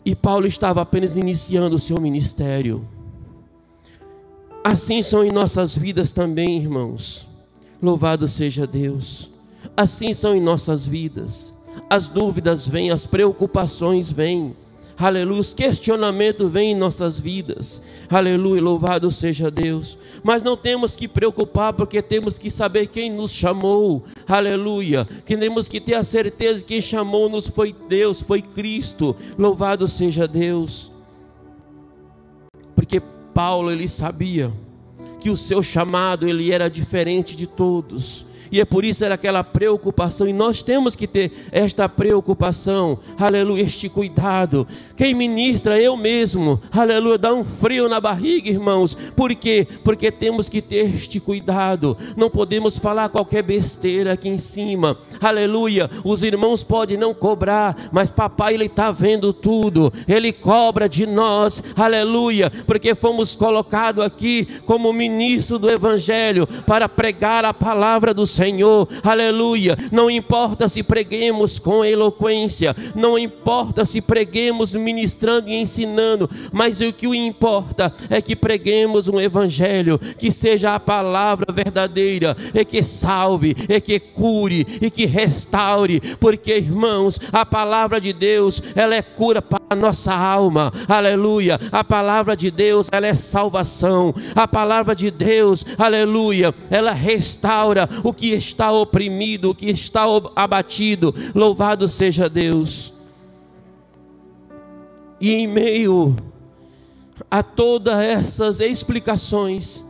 [0.04, 2.84] E Paulo estava apenas iniciando o seu ministério.
[4.64, 7.28] Assim são em nossas vidas também, irmãos.
[7.80, 9.30] Louvado seja Deus.
[9.78, 11.54] Assim são em nossas vidas.
[11.88, 14.56] As dúvidas vêm, as preocupações vêm
[14.98, 21.08] aleluia, os questionamentos vêm em nossas vidas, aleluia, louvado seja Deus, mas não temos que
[21.08, 26.62] preocupar, porque temos que saber quem nos chamou, aleluia, que temos que ter a certeza
[26.62, 30.92] que quem chamou-nos foi Deus, foi Cristo, louvado seja Deus,
[32.76, 33.02] porque
[33.34, 34.52] Paulo ele sabia
[35.20, 39.44] que o seu chamado ele era diferente de todos, e é por isso era aquela
[39.44, 44.68] preocupação, e nós temos que ter esta preocupação, aleluia, este cuidado.
[44.98, 49.66] Quem ministra, eu mesmo, aleluia, dá um frio na barriga, irmãos, por quê?
[49.86, 55.90] Porque temos que ter este cuidado, não podemos falar qualquer besteira aqui em cima, aleluia.
[56.04, 61.64] Os irmãos podem não cobrar, mas papai, ele está vendo tudo, ele cobra de nós,
[61.78, 68.41] aleluia, porque fomos colocados aqui como ministro do Evangelho para pregar a palavra do Senhor
[68.42, 69.78] Senhor, aleluia.
[69.92, 76.92] Não importa se preguemos com eloquência, não importa se preguemos ministrando e ensinando, mas o
[76.92, 83.56] que importa é que preguemos um evangelho que seja a palavra verdadeira, e que salve,
[83.70, 89.40] e que cure, e que restaure, porque irmãos, a palavra de Deus, ela é cura
[89.40, 91.58] para a nossa alma, aleluia.
[91.72, 98.12] A palavra de Deus, ela é salvação, a palavra de Deus, aleluia, ela restaura o
[98.12, 100.04] que está oprimido, o que está
[100.36, 101.16] abatido.
[101.34, 102.94] Louvado seja Deus.
[105.22, 106.18] E em meio
[107.30, 109.86] a todas essas explicações,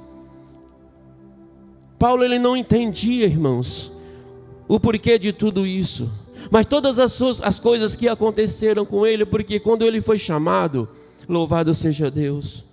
[1.97, 3.91] Paulo ele não entendia, irmãos,
[4.67, 6.20] o porquê de tudo isso.
[6.49, 10.87] Mas todas as, suas, as coisas que aconteceram com ele, porque quando ele foi chamado,
[11.27, 12.63] louvado seja Deus.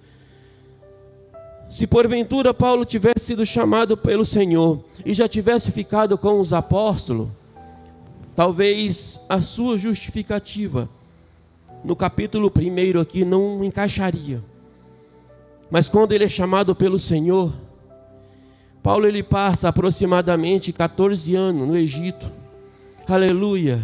[1.69, 7.29] Se porventura Paulo tivesse sido chamado pelo Senhor e já tivesse ficado com os apóstolos,
[8.35, 10.89] talvez a sua justificativa
[11.85, 14.43] no capítulo 1 aqui não encaixaria.
[15.71, 17.53] Mas quando ele é chamado pelo Senhor,
[18.83, 22.33] Paulo ele passa aproximadamente 14 anos no Egito.
[23.09, 23.83] Aleluia.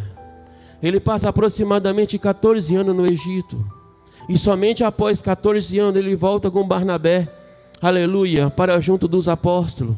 [0.83, 3.65] Ele passa aproximadamente 14 anos no Egito.
[4.29, 7.27] E somente após 14 anos ele volta com Barnabé.
[7.81, 9.97] Aleluia, para junto dos apóstolos.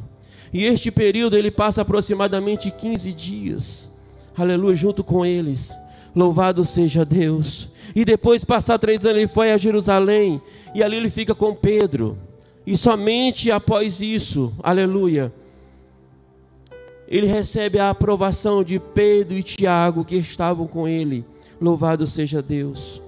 [0.52, 3.92] E este período ele passa aproximadamente 15 dias.
[4.38, 5.76] Aleluia, junto com eles.
[6.14, 7.68] Louvado seja Deus.
[7.96, 10.40] E depois, passar três anos, ele foi a Jerusalém.
[10.72, 12.16] E ali ele fica com Pedro.
[12.64, 15.32] E somente após isso, aleluia,
[17.08, 21.24] ele recebe a aprovação de Pedro e Tiago que estavam com ele.
[21.60, 23.00] Louvado seja Deus.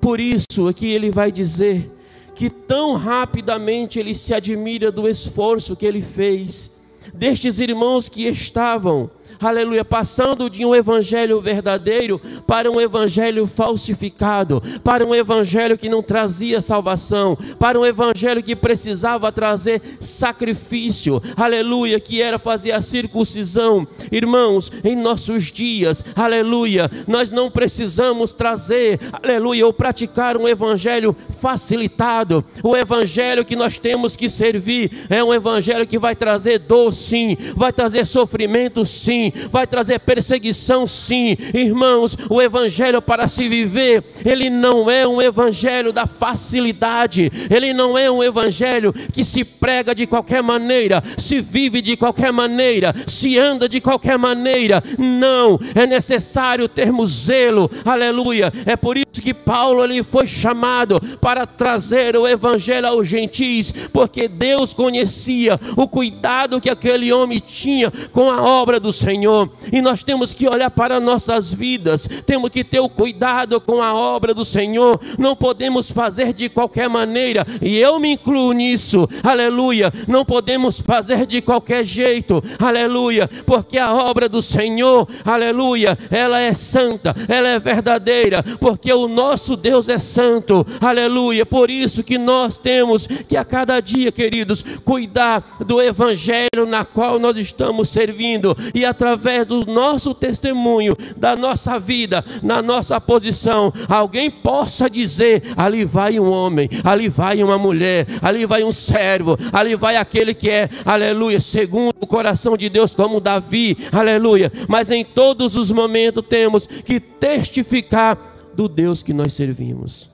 [0.00, 1.90] Por isso, aqui ele vai dizer
[2.34, 6.72] que tão rapidamente ele se admira do esforço que ele fez,
[7.14, 15.04] destes irmãos que estavam aleluia, passando de um evangelho verdadeiro para um evangelho falsificado, para
[15.04, 22.20] um evangelho que não trazia salvação, para um evangelho que precisava trazer sacrifício, aleluia, que
[22.20, 23.86] era fazer a circuncisão.
[24.10, 32.44] Irmãos, em nossos dias, aleluia, nós não precisamos trazer, aleluia, ou praticar um evangelho facilitado.
[32.62, 37.36] O evangelho que nós temos que servir é um evangelho que vai trazer dor, sim,
[37.54, 41.36] vai trazer sofrimento, sim, vai trazer perseguição, sim.
[41.52, 47.96] Irmãos, o evangelho para se viver, ele não é um evangelho da facilidade, ele não
[47.96, 53.38] é um evangelho que se prega de qualquer maneira, se vive de qualquer maneira, se
[53.38, 54.82] anda de qualquer maneira.
[54.98, 58.52] Não, é necessário termos zelo, aleluia.
[58.66, 64.28] É por isso que Paulo ali foi chamado para trazer o evangelho aos gentis, porque
[64.28, 69.13] Deus conhecia o cuidado que aquele homem tinha com a obra do Senhor.
[69.14, 69.48] Senhor.
[69.72, 73.94] E nós temos que olhar para nossas vidas, temos que ter o cuidado com a
[73.94, 75.00] obra do Senhor.
[75.16, 79.92] Não podemos fazer de qualquer maneira, e eu me incluo nisso, aleluia.
[80.08, 86.52] Não podemos fazer de qualquer jeito, aleluia, porque a obra do Senhor, aleluia, ela é
[86.52, 91.46] santa, ela é verdadeira, porque o nosso Deus é santo, aleluia.
[91.46, 97.20] Por isso que nós temos que a cada dia, queridos, cuidar do evangelho na qual
[97.20, 103.72] nós estamos servindo e através através do nosso testemunho, da nossa vida, na nossa posição,
[103.88, 109.38] alguém possa dizer: ali vai um homem, ali vai uma mulher, ali vai um servo,
[109.52, 114.50] ali vai aquele que é, aleluia, segundo o coração de Deus, como Davi, aleluia.
[114.68, 118.18] Mas em todos os momentos temos que testificar
[118.54, 120.10] do Deus que nós servimos.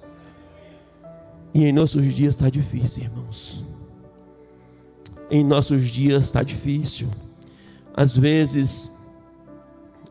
[1.54, 3.64] E em nossos dias está difícil, irmãos.
[5.30, 7.08] Em nossos dias está difícil.
[8.00, 8.90] Às vezes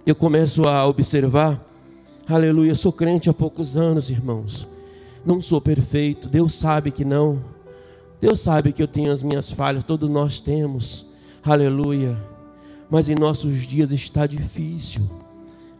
[0.05, 1.59] eu começo a observar,
[2.27, 4.67] aleluia, sou crente há poucos anos, irmãos.
[5.25, 7.43] Não sou perfeito, Deus sabe que não.
[8.21, 11.07] Deus sabe que eu tenho as minhas falhas, todos nós temos,
[11.43, 12.15] aleluia.
[12.91, 15.01] Mas em nossos dias está difícil,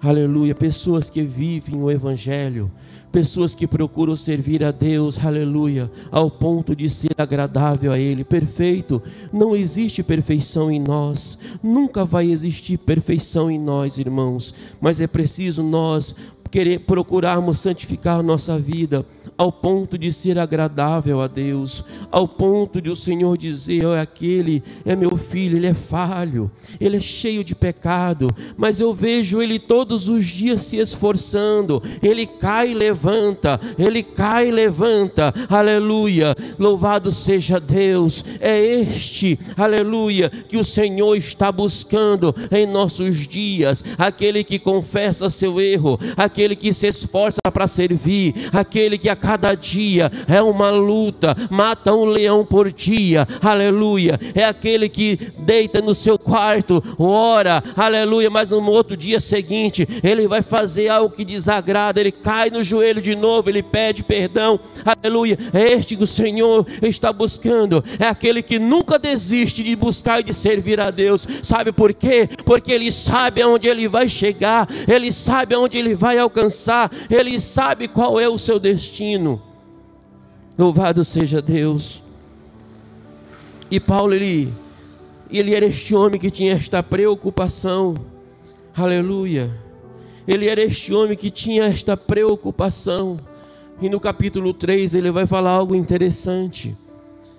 [0.02, 0.56] aleluia.
[0.56, 2.72] Pessoas que vivem o Evangelho,
[3.12, 9.02] pessoas que procuram servir a Deus, aleluia, ao ponto de ser agradável a Ele, perfeito.
[9.32, 15.64] Não existe perfeição em nós, nunca vai existir perfeição em nós, irmãos, mas é preciso
[15.64, 16.16] nós
[16.52, 19.06] querer procurarmos santificar nossa vida
[19.38, 24.62] ao ponto de ser agradável a Deus, ao ponto de o Senhor dizer: oh, aquele
[24.86, 29.58] é meu filho, ele é falho, ele é cheio de pecado, mas eu vejo ele
[29.58, 37.12] todos os dias se esforçando, ele cai e levanta, ele cai e levanta, aleluia, louvado
[37.12, 44.60] seja Deus, é este, aleluia, que o Senhor está buscando em nossos dias, aquele que
[44.60, 50.42] confessa seu erro, aquele que se esforça para servir, aquele que a cada dia é
[50.42, 54.20] uma luta, mata um leão por dia, aleluia.
[54.34, 60.28] É aquele que deita no seu quarto, ora, aleluia, mas no outro dia seguinte ele
[60.28, 65.38] vai fazer algo que desagrada, ele cai no joelho de novo, ele pede perdão, aleluia.
[65.54, 70.24] É este que o Senhor está buscando, é aquele que nunca desiste de buscar e
[70.24, 72.30] de servir a Deus, sabe por quê?
[72.46, 76.29] Porque ele sabe aonde ele vai chegar, ele sabe aonde ele vai alcançar,
[77.10, 79.42] ele sabe qual é o seu destino.
[80.58, 82.04] Louvado seja Deus.
[83.72, 84.52] E Paulo ele
[85.32, 87.96] ele era este homem que tinha esta preocupação.
[88.76, 89.52] Aleluia.
[90.28, 93.18] Ele era este homem que tinha esta preocupação.
[93.82, 96.76] E no capítulo 3 ele vai falar algo interessante.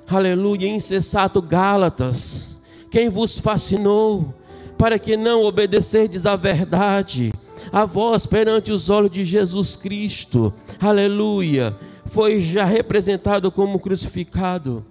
[0.07, 2.57] Aleluia, insensato Gálatas,
[2.91, 4.35] quem vos fascinou
[4.77, 7.33] para que não obedecerdes à verdade,
[7.73, 10.53] a vós perante os olhos de Jesus Cristo.
[10.81, 11.77] Aleluia.
[12.07, 14.85] Foi já representado como crucificado.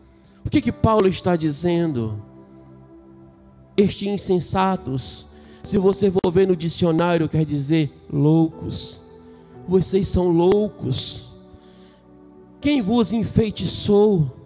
[0.45, 2.21] O que que Paulo está dizendo?
[3.75, 5.29] Estes insensatos
[5.63, 9.01] se você for ver no dicionário, quer dizer loucos.
[9.67, 11.25] Vocês são loucos.
[12.59, 14.38] Quem vos enfeitiçou?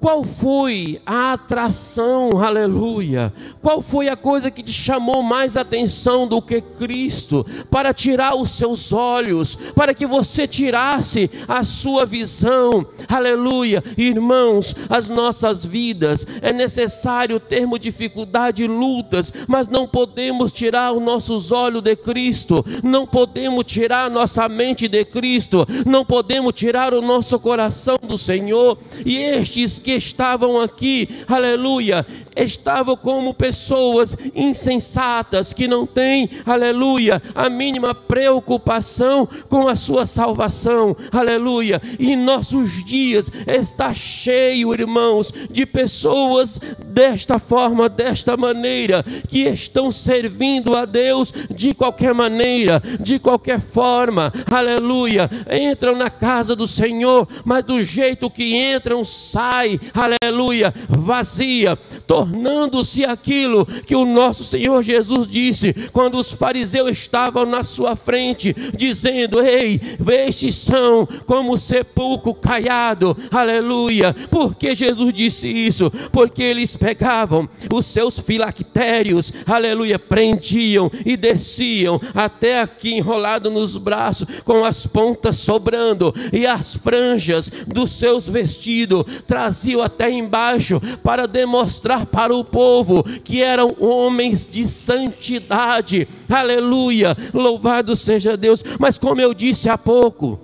[0.00, 3.32] Qual foi a atração, aleluia?
[3.60, 7.44] Qual foi a coisa que te chamou mais atenção do que Cristo?
[7.68, 13.82] Para tirar os seus olhos, para que você tirasse a sua visão, aleluia.
[13.96, 21.02] Irmãos, as nossas vidas é necessário termos dificuldade e lutas, mas não podemos tirar os
[21.02, 26.94] nossos olhos de Cristo, não podemos tirar a nossa mente de Cristo, não podemos tirar
[26.94, 35.52] o nosso coração do Senhor, e estes que estavam aqui, aleluia, estavam como pessoas insensatas
[35.52, 41.80] que não têm, aleluia, a mínima preocupação com a sua salvação, aleluia.
[41.98, 50.74] E nossos dias está cheio, irmãos, de pessoas desta forma, desta maneira, que estão servindo
[50.74, 55.30] a Deus de qualquer maneira, de qualquer forma, aleluia.
[55.50, 61.76] Entram na casa do Senhor, mas do jeito que entram, sai, aleluia, vazia,
[62.06, 68.54] tornando-se aquilo que o nosso Senhor Jesus disse quando os fariseus estavam na sua frente,
[68.76, 74.14] dizendo: Ei, estes são como sepulcro caiado, aleluia.
[74.30, 75.90] Por que Jesus disse isso?
[76.12, 84.26] Porque eles pegavam os seus filactérios, aleluia, prendiam e desciam até aqui enrolado nos braços,
[84.44, 92.06] com as pontas sobrando e as franjas dos seus vestidos traziam até embaixo para demonstrar
[92.06, 96.08] para o povo que eram homens de santidade.
[96.28, 97.16] Aleluia!
[97.34, 98.64] Louvado seja Deus.
[98.78, 100.40] Mas como eu disse há pouco,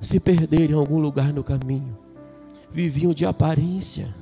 [0.00, 1.96] se perderem em algum lugar no caminho,
[2.70, 4.14] viviam de aparência.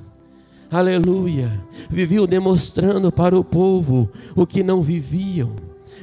[0.69, 1.63] Aleluia!
[1.89, 5.55] Viviam demonstrando para o povo o que não viviam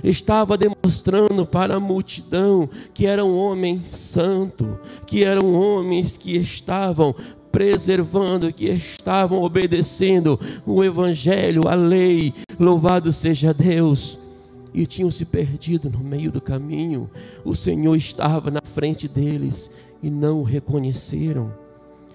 [0.03, 4.68] estava demonstrando para a multidão que eram homens santos,
[5.07, 7.14] que eram homens que estavam
[7.55, 12.35] preservando, que estavam obedecendo o Evangelho, a lei.
[12.59, 14.19] Louvado seja Deus.
[14.75, 17.09] E tinham se perdido no meio do caminho.
[17.45, 19.71] O Senhor estava na frente deles
[20.03, 21.55] e não o reconheceram.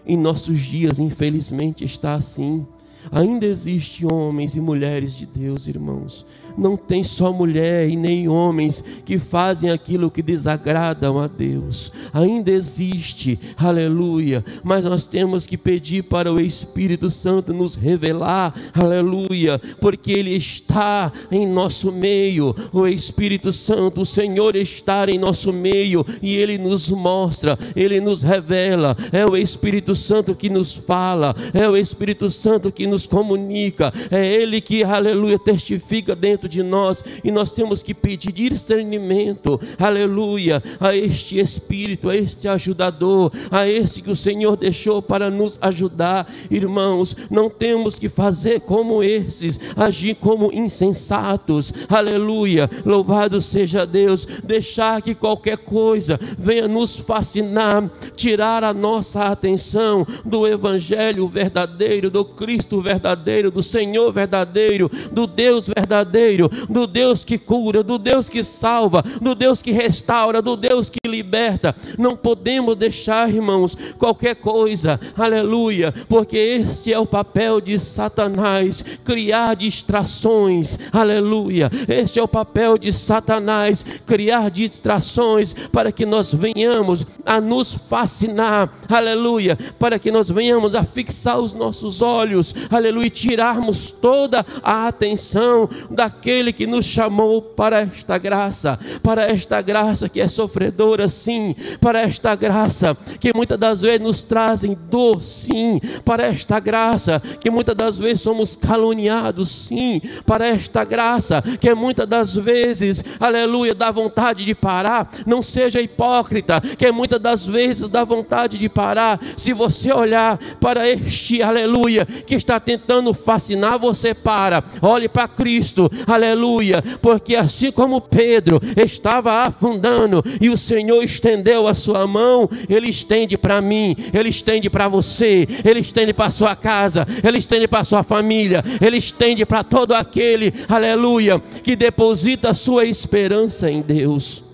[0.05, 2.67] Em nossos dias, infelizmente, está assim.
[3.09, 6.25] Ainda existem homens e mulheres de Deus, irmãos,
[6.57, 11.91] não tem só mulher e nem homens que fazem aquilo que desagradam a Deus.
[12.13, 14.43] Ainda existe, aleluia.
[14.63, 21.11] Mas nós temos que pedir para o Espírito Santo nos revelar, aleluia, porque Ele está
[21.31, 22.55] em nosso meio.
[22.71, 28.23] O Espírito Santo, o Senhor está em nosso meio e Ele nos mostra, Ele nos
[28.23, 28.95] revela.
[29.11, 34.25] É o Espírito Santo que nos fala, é o Espírito Santo que nos comunica, é
[34.25, 40.95] Ele que, aleluia, testifica dentro de nós e nós temos que pedir discernimento, aleluia, a
[40.95, 47.15] este Espírito, a este ajudador, a este que o Senhor deixou para nos ajudar, irmãos.
[47.29, 52.69] Não temos que fazer como esses, agir como insensatos, aleluia.
[52.85, 60.47] Louvado seja Deus, deixar que qualquer coisa venha nos fascinar, tirar a nossa atenção do
[60.47, 66.28] Evangelho verdadeiro, do Cristo verdadeiro, do Senhor verdadeiro, do Deus verdadeiro
[66.69, 70.99] do Deus que cura, do Deus que salva, do Deus que restaura, do Deus que
[71.07, 71.75] liberta.
[71.97, 79.55] Não podemos deixar, irmãos, qualquer coisa, aleluia, porque este é o papel de Satanás criar
[79.55, 81.71] distrações, aleluia.
[81.87, 88.71] Este é o papel de Satanás criar distrações para que nós venhamos a nos fascinar,
[88.89, 94.87] aleluia, para que nós venhamos a fixar os nossos olhos, aleluia, e tirarmos toda a
[94.87, 101.07] atenção daquele aquele que nos chamou para esta graça, para esta graça que é sofredora,
[101.07, 107.21] sim, para esta graça que muitas das vezes nos trazem dor, sim, para esta graça
[107.39, 113.73] que muitas das vezes somos caluniados, sim, para esta graça que muitas das vezes, aleluia,
[113.73, 119.21] dá vontade de parar, não seja hipócrita, que muitas das vezes dá vontade de parar,
[119.37, 124.61] se você olhar para este, aleluia, que está tentando fascinar, você para.
[124.81, 126.83] Olhe para Cristo, aleluia.
[127.01, 133.37] Porque assim como Pedro estava afundando e o Senhor estendeu a sua mão, Ele estende
[133.37, 138.03] para mim, Ele estende para você, Ele estende para sua casa, Ele estende para sua
[138.03, 144.48] família, Ele estende para todo aquele, aleluia, que deposita a sua esperança em Deus.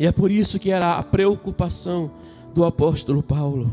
[0.00, 2.10] E é por isso que era a preocupação
[2.54, 3.70] do apóstolo Paulo.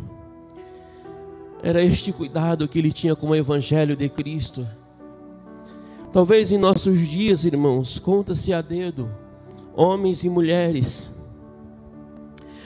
[1.63, 4.67] Era este cuidado que ele tinha com o evangelho de Cristo.
[6.11, 9.09] Talvez em nossos dias, irmãos, conta-se a dedo
[9.73, 11.09] homens e mulheres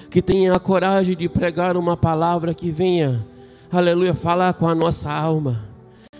[0.10, 3.24] que tenham a coragem de pregar uma palavra que venha,
[3.72, 5.66] aleluia, falar com a nossa alma,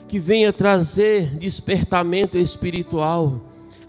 [0.08, 3.42] que venha trazer despertamento espiritual,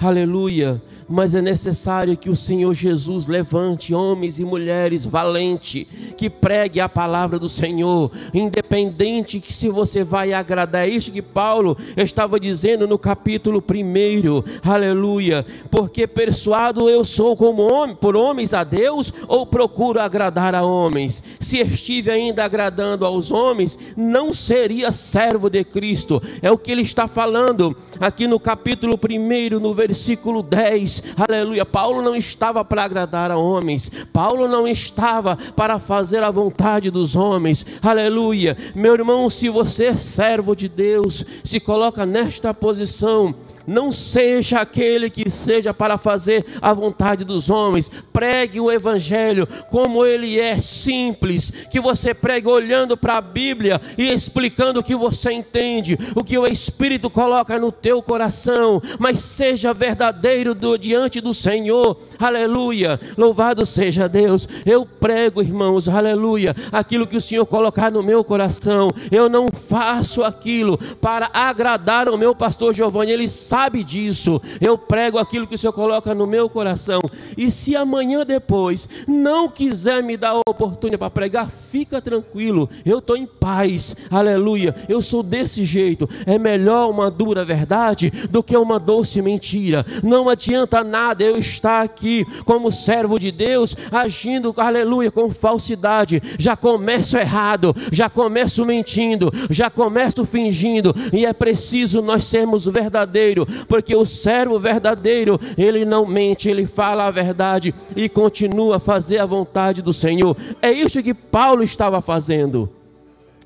[0.09, 5.87] aleluia, mas é necessário que o Senhor Jesus levante homens e mulheres valentes
[6.23, 10.87] que pregue a palavra do Senhor, independente que se você vai agradar.
[10.87, 15.45] É isso que Paulo estava dizendo no capítulo 1, aleluia.
[15.69, 21.25] Porque persuado eu sou como homem, por homens a Deus, ou procuro agradar a homens?
[21.41, 26.23] Se estive ainda agradando aos homens, não seria servo de Cristo.
[26.41, 31.67] É o que ele está falando aqui no capítulo 1, no versículo 10 aleluia.
[31.67, 37.17] Paulo não estava para agradar a homens, Paulo não estava para fazer a vontade dos
[37.17, 38.57] homens, aleluia.
[38.75, 43.35] Meu irmão, se você é servo de Deus, se coloca nesta posição,
[43.67, 47.91] não seja aquele que seja para fazer a vontade dos homens.
[48.13, 51.51] Pregue o Evangelho como ele é simples.
[51.71, 56.37] Que você pregue olhando para a Bíblia e explicando o que você entende, o que
[56.37, 58.83] o Espírito coloca no teu coração.
[58.99, 61.99] Mas seja verdadeiro do, diante do Senhor.
[62.19, 63.01] Aleluia.
[63.17, 64.49] Louvado seja Deus.
[64.67, 66.55] Eu prego, irmãos, aleluia.
[66.71, 68.91] Aquilo que o Senhor colocar no meu coração.
[69.11, 73.13] Eu não faço aquilo para agradar o meu pastor Giovanni.
[73.13, 73.52] Ele sabe
[73.85, 74.41] disso.
[74.61, 77.01] Eu prego aquilo que o Senhor coloca no meu coração.
[77.37, 82.69] E se amanhã depois não quiser me dar a oportunidade para pregar, fica tranquilo.
[82.85, 83.95] Eu estou em paz.
[84.11, 84.75] Aleluia.
[84.89, 86.09] Eu sou desse jeito.
[86.25, 89.85] É melhor uma dura verdade do que uma doce mentira.
[90.03, 96.23] Não adianta nada eu estar aqui como servo de Deus, agindo, aleluia, com falsidade.
[96.39, 100.95] Já começo errado, já começo mentindo, já começo fingindo.
[101.13, 107.07] E é preciso nós sermos verdadeiros porque o servo verdadeiro, ele não mente, ele fala
[107.07, 110.37] a verdade e continua a fazer a vontade do Senhor.
[110.61, 112.69] É isso que Paulo estava fazendo.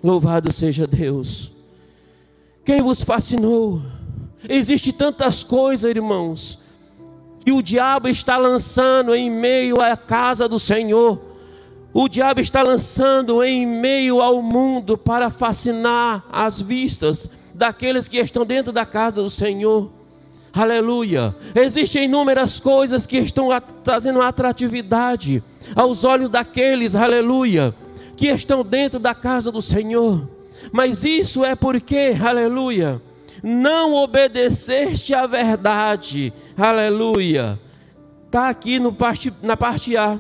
[0.03, 1.53] Louvado seja Deus.
[2.65, 3.81] Quem vos fascinou?
[4.49, 6.63] Existe tantas coisas, irmãos,
[7.45, 11.21] que o diabo está lançando em meio à casa do Senhor.
[11.93, 18.45] O diabo está lançando em meio ao mundo para fascinar as vistas daqueles que estão
[18.45, 19.91] dentro da casa do Senhor.
[20.53, 21.35] Aleluia.
[21.55, 23.49] Existem inúmeras coisas que estão
[23.83, 25.43] trazendo atratividade
[25.75, 27.75] aos olhos daqueles, aleluia,
[28.17, 30.29] que estão dentro da casa do Senhor.
[30.73, 33.01] Mas isso é porque, aleluia,
[33.43, 37.61] não obedeceste à verdade, aleluia.
[38.27, 40.19] Está aqui no parte, na parte A.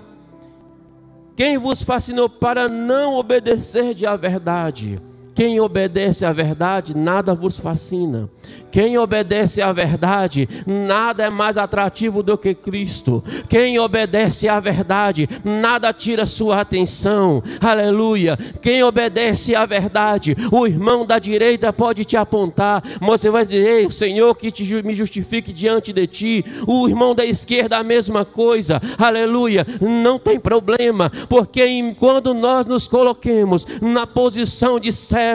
[1.34, 4.98] Quem vos fascinou para não obedecer à verdade?
[5.36, 8.26] Quem obedece à verdade, nada vos fascina.
[8.70, 13.22] Quem obedece à verdade, nada é mais atrativo do que Cristo.
[13.46, 17.42] Quem obedece à verdade, nada tira sua atenção.
[17.60, 18.38] Aleluia.
[18.62, 23.66] Quem obedece à verdade, o irmão da direita pode te apontar, mas você vai dizer:
[23.66, 26.44] Ei, o Senhor que te, me justifique diante de ti.
[26.66, 28.80] O irmão da esquerda, a mesma coisa.
[28.96, 29.66] Aleluia.
[29.82, 31.66] Não tem problema, porque
[31.98, 35.25] quando nós nos coloquemos na posição de servo,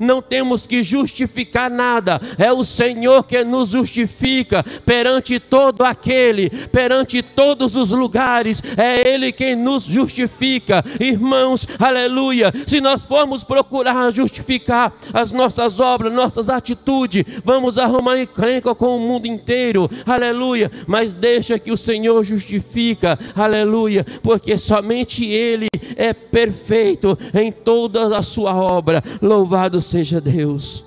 [0.00, 2.20] não temos que justificar nada.
[2.38, 9.08] É o Senhor Senhor que nos justifica perante todo aquele, perante todos os lugares, é
[9.08, 12.52] Ele quem nos justifica, irmãos, aleluia.
[12.66, 19.00] Se nós formos procurar justificar as nossas obras, nossas atitudes, vamos arrumar encrenca com o
[19.00, 20.70] mundo inteiro, aleluia.
[20.86, 28.22] Mas deixa que o Senhor justifica, aleluia, porque somente Ele é perfeito em toda a
[28.22, 29.02] sua obra.
[29.22, 29.37] Louvado
[29.80, 30.84] seja Deus.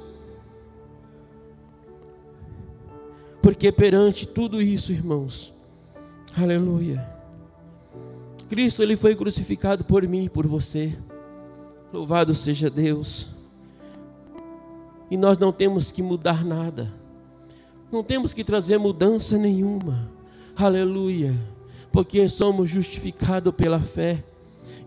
[3.41, 5.53] Porque perante tudo isso, irmãos,
[6.37, 7.09] aleluia.
[8.47, 10.95] Cristo ele foi crucificado por mim e por você.
[11.91, 13.29] Louvado seja Deus.
[15.09, 16.91] E nós não temos que mudar nada.
[17.91, 20.09] Não temos que trazer mudança nenhuma.
[20.55, 21.35] Aleluia.
[21.91, 24.23] Porque somos justificados pela fé.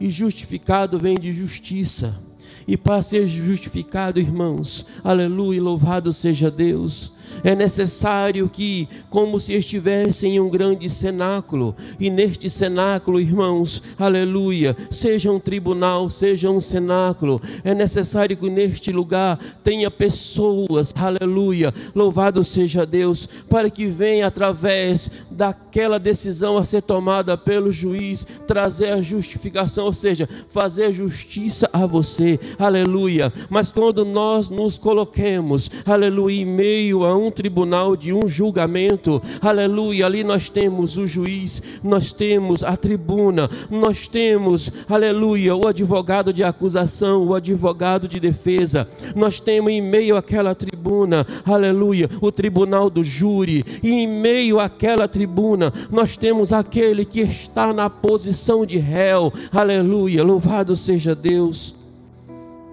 [0.01, 2.19] E justificado vem de justiça.
[2.67, 10.27] E para ser justificado, irmãos, aleluia, louvado seja Deus é necessário que, como se estivesse
[10.27, 17.41] em um grande cenáculo, e neste cenáculo, irmãos, aleluia, seja um tribunal, seja um cenáculo,
[17.65, 25.11] é necessário que neste lugar tenha pessoas, aleluia, louvado seja Deus, para que venha através
[25.31, 31.87] daquela decisão a ser tomada pelo juiz, trazer a justificação, ou seja, fazer justiça a
[31.87, 33.33] você, aleluia.
[33.51, 39.23] Mas quando nós nos coloquemos, aleluia, em meio a um tribunal, de um julgamento.
[39.41, 40.07] Aleluia.
[40.07, 46.43] Ali nós temos o juiz, nós temos a tribuna, nós temos, aleluia, o advogado de
[46.43, 48.89] acusação, o advogado de defesa.
[49.15, 53.65] Nós temos em meio àquela tribuna, aleluia, o tribunal do júri.
[53.83, 59.33] E em meio àquela tribuna, nós temos aquele que está na posição de réu.
[59.53, 60.23] Aleluia.
[60.23, 61.75] Louvado seja Deus.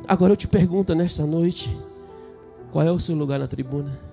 [0.08, 1.76] Agora eu te pergunto nesta noite:
[2.72, 4.11] qual é o seu lugar na tribuna?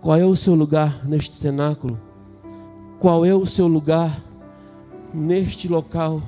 [0.00, 2.00] Qual é o seu lugar neste cenáculo?
[2.98, 4.22] Qual é o seu lugar
[5.12, 6.22] neste local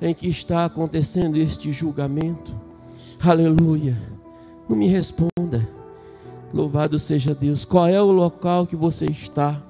[0.00, 2.58] em que está acontecendo este julgamento?
[3.20, 3.96] Aleluia.
[4.68, 5.68] Não me responda.
[6.54, 7.64] Louvado seja Deus.
[7.64, 9.62] Qual é o local que você está?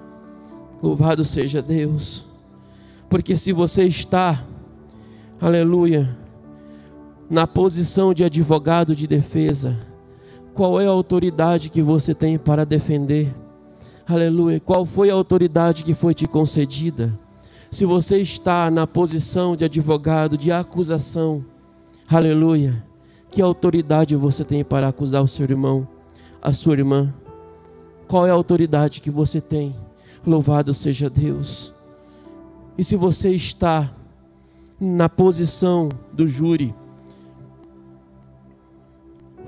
[0.81, 2.25] Louvado seja Deus.
[3.09, 4.45] Porque se você está,
[5.41, 6.17] aleluia,
[7.29, 9.77] na posição de advogado de defesa,
[10.55, 13.35] qual é a autoridade que você tem para defender?
[14.07, 14.61] Aleluia.
[14.61, 17.13] Qual foi a autoridade que foi te concedida?
[17.73, 21.45] Se você está na posição de advogado, de acusação,
[22.09, 22.85] aleluia.
[23.31, 25.89] Que autoridade você tem para acusar o seu irmão,
[26.41, 27.13] a sua irmã?
[28.07, 29.75] Qual é a autoridade que você tem?
[30.25, 31.75] Louvado seja Deus.
[32.79, 33.93] E se você está
[34.81, 36.73] na posição do júri,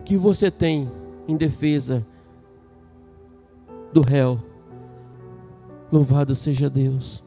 [0.07, 0.89] que você tem
[1.27, 2.07] em defesa
[3.93, 4.41] do réu.
[5.91, 7.25] Louvado seja Deus.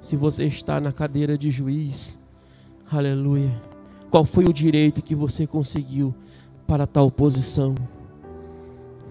[0.00, 2.16] Se você está na cadeira de juiz,
[2.88, 3.60] aleluia.
[4.08, 6.14] Qual foi o direito que você conseguiu
[6.64, 7.74] para tal posição?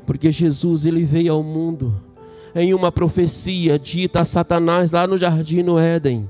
[0.05, 1.93] Porque Jesus ele veio ao mundo
[2.55, 6.29] em uma profecia dita a Satanás lá no jardim no Éden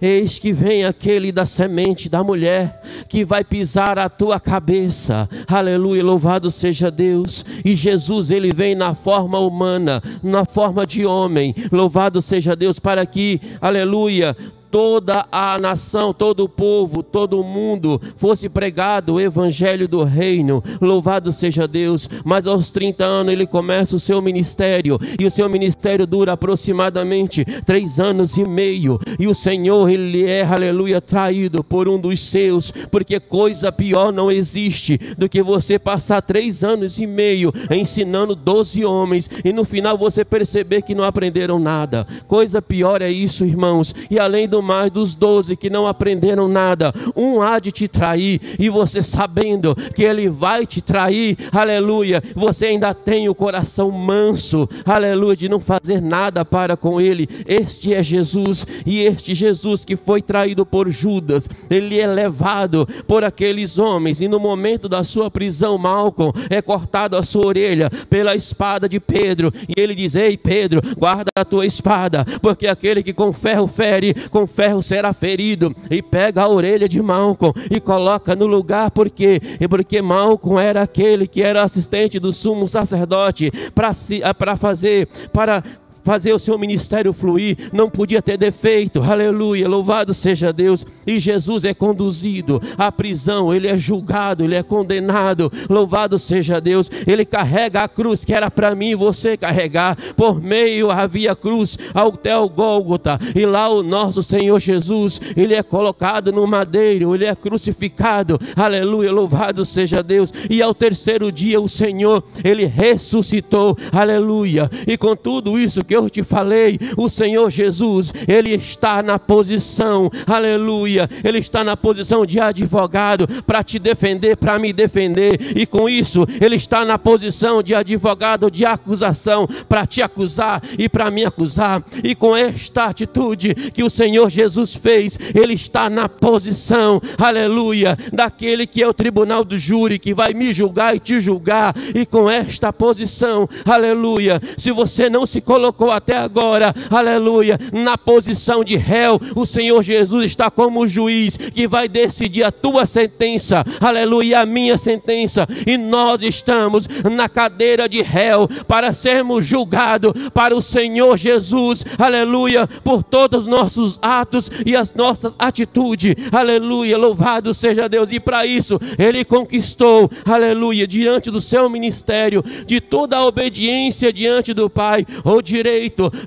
[0.00, 5.28] Eis que vem aquele da semente da mulher que vai pisar a tua cabeça.
[5.46, 7.44] Aleluia, louvado seja Deus.
[7.64, 11.54] E Jesus, ele vem na forma humana, na forma de homem.
[11.72, 14.36] Louvado seja Deus para que, aleluia,
[14.76, 20.62] toda a nação, todo o povo, todo o mundo fosse pregado o evangelho do reino.
[20.82, 22.10] Louvado seja Deus.
[22.22, 27.42] Mas aos 30 anos ele começa o seu ministério e o seu ministério dura aproximadamente
[27.64, 29.00] três anos e meio.
[29.18, 34.30] E o Senhor, ele é, aleluia, traído por um dos seus, porque coisa pior não
[34.30, 39.96] existe do que você passar três anos e meio ensinando doze homens e no final
[39.96, 42.06] você perceber que não aprenderam nada.
[42.26, 43.94] Coisa pior é isso, irmãos.
[44.10, 48.40] E além do mais dos doze que não aprenderam nada, um há de te trair,
[48.58, 54.68] e você sabendo que ele vai te trair, aleluia, você ainda tem o coração manso,
[54.84, 57.28] aleluia, de não fazer nada para com ele.
[57.46, 63.22] Este é Jesus, e este Jesus que foi traído por Judas, ele é levado por
[63.22, 68.34] aqueles homens, e no momento da sua prisão, Malcolm é cortado a sua orelha pela
[68.34, 73.12] espada de Pedro, e ele diz: Ei Pedro, guarda a tua espada, porque aquele que
[73.12, 75.74] com ferro fere, com ferro será ferido.
[75.90, 80.82] E pega a orelha de Malcom e coloca no lugar, porque e porque Malcom era
[80.82, 85.62] aquele que era assistente do sumo sacerdote para fazer, para
[86.06, 90.86] fazer o seu ministério fluir, não podia ter defeito, aleluia, louvado seja Deus.
[91.04, 96.88] E Jesus é conduzido à prisão, ele é julgado, ele é condenado, louvado seja Deus.
[97.08, 101.76] Ele carrega a cruz que era para mim e você carregar, por meio havia cruz
[101.92, 107.24] até o Gólgota, e lá o nosso Senhor Jesus, ele é colocado no madeiro, ele
[107.24, 110.32] é crucificado, aleluia, louvado seja Deus.
[110.48, 116.10] E ao terceiro dia o Senhor, ele ressuscitou, aleluia, e com tudo isso que eu
[116.10, 122.38] te falei, o Senhor Jesus, Ele está na posição, aleluia, Ele está na posição de
[122.38, 127.74] advogado para te defender, para me defender, e com isso, Ele está na posição de
[127.74, 133.82] advogado de acusação para te acusar e para me acusar, e com esta atitude que
[133.82, 139.58] o Senhor Jesus fez, Ele está na posição, aleluia, daquele que é o tribunal do
[139.58, 145.08] júri que vai me julgar e te julgar, e com esta posição, aleluia, se você
[145.08, 149.20] não se colocou colocou até agora, aleluia, na posição de réu.
[149.34, 154.76] O Senhor Jesus está como juiz que vai decidir a tua sentença, aleluia, a minha
[154.76, 155.46] sentença.
[155.66, 162.66] E nós estamos na cadeira de réu para sermos julgados para o Senhor Jesus, aleluia,
[162.82, 166.98] por todos os nossos atos e as nossas atitudes, aleluia.
[166.98, 173.16] Louvado seja Deus, e para isso Ele conquistou, aleluia, diante do seu ministério, de toda
[173.16, 175.75] a obediência diante do Pai, o direito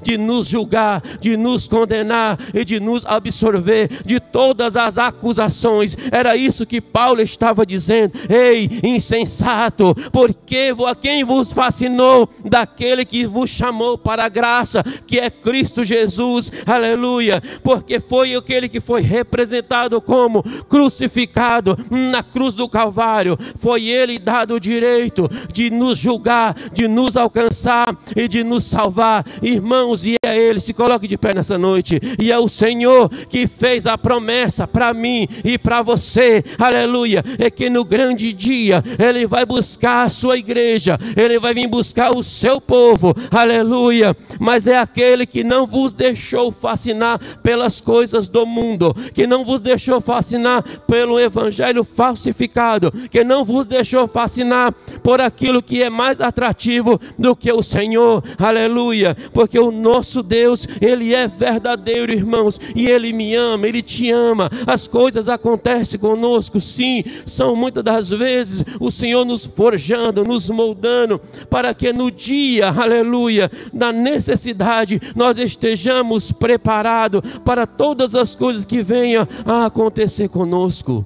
[0.02, 5.98] de nos julgar, de nos condenar e de nos absorver de todas as acusações.
[6.12, 8.14] Era isso que Paulo estava dizendo.
[8.30, 15.20] Ei, insensato, porque a quem vos fascinou daquele que vos chamou para a graça, que
[15.20, 22.68] é Cristo Jesus, aleluia, porque foi aquele que foi representado como crucificado na cruz do
[22.68, 28.66] Calvário, foi ele dado o direito de nos julgar, de nos alcançar e de nos
[28.66, 33.10] salvar, irmãos, e é ele, se coloque de pé nessa noite, e é o Senhor
[33.10, 38.84] que fez a promessa para mim e para você, aleluia, é que no grande dia
[38.98, 44.68] ele vai buscar a sua igreja, ele vai vir buscar o seu povo, aleluia, mas
[44.68, 50.02] é aquele que não vos deixou fascinar pelas coisas do mundo, que não vos deixou
[50.02, 54.74] fascinar pelo evangelho falsificado, que não vos deixou fascinar
[55.04, 60.68] por aquilo que é mais atrativo do que o Senhor, aleluia, porque o nosso Deus,
[60.82, 66.60] Ele é verdadeiro, irmãos, e Ele me ama, Ele te ama, as coisas acontecem conosco,
[66.60, 72.70] sim, são muitas das vezes o Senhor nos forjando, nos moldando, para que no dia,
[72.70, 81.06] aleluia, da necessidade, nós estejamos preparados para todas as coisas que venham a acontecer conosco.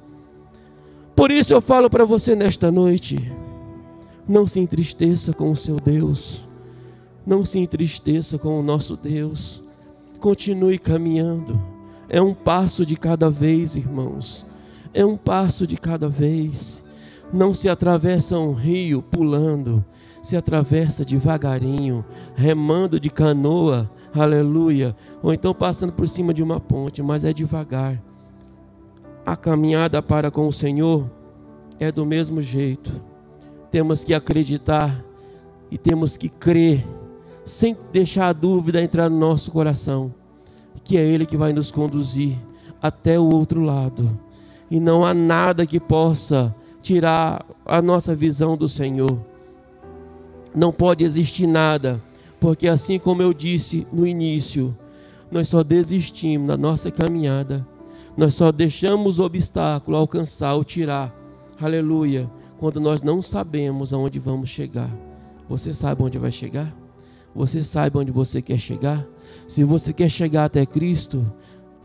[1.15, 3.31] Por isso eu falo para você nesta noite:
[4.27, 6.43] não se entristeça com o seu Deus,
[7.25, 9.63] não se entristeça com o nosso Deus,
[10.19, 11.59] continue caminhando,
[12.09, 14.45] é um passo de cada vez, irmãos,
[14.93, 16.83] é um passo de cada vez.
[17.31, 19.83] Não se atravessa um rio pulando,
[20.21, 22.05] se atravessa devagarinho,
[22.35, 28.01] remando de canoa, aleluia, ou então passando por cima de uma ponte, mas é devagar.
[29.25, 31.09] A caminhada para com o Senhor
[31.79, 33.01] é do mesmo jeito.
[33.71, 35.03] Temos que acreditar
[35.71, 36.85] e temos que crer,
[37.45, 40.13] sem deixar a dúvida entrar no nosso coração,
[40.83, 42.37] que é Ele que vai nos conduzir
[42.81, 44.19] até o outro lado.
[44.69, 49.19] E não há nada que possa tirar a nossa visão do Senhor.
[50.55, 52.01] Não pode existir nada,
[52.39, 54.75] porque assim como eu disse no início,
[55.31, 57.65] nós só desistimos na nossa caminhada,
[58.15, 61.15] nós só deixamos o obstáculo alcançar ou tirar,
[61.59, 62.29] aleluia,
[62.59, 64.89] quando nós não sabemos aonde vamos chegar.
[65.49, 66.82] Você sabe onde vai chegar?
[67.35, 69.05] Você sabe onde você quer chegar?
[69.47, 71.25] Se você quer chegar até Cristo,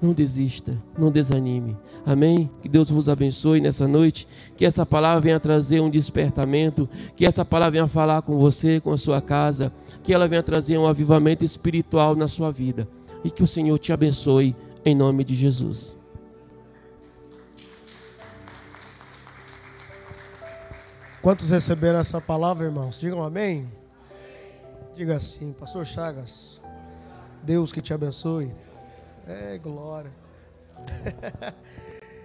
[0.01, 1.77] não desista, não desanime.
[2.07, 2.51] Amém?
[2.63, 4.29] Que Deus vos abençoe nessa noite.
[4.57, 6.89] Que essa palavra venha trazer um despertamento.
[7.17, 9.73] Que essa palavra venha falar com você, com a sua casa.
[10.03, 12.89] Que ela venha trazer um avivamento espiritual na sua vida.
[13.25, 15.97] E que o Senhor te abençoe em nome de Jesus.
[21.21, 23.01] Quantos receberam essa palavra, irmãos?
[23.01, 23.78] Digam amém.
[24.99, 26.61] Diga assim, Pastor Chagas.
[27.45, 28.53] Deus que te abençoe.
[29.29, 30.11] É, glória.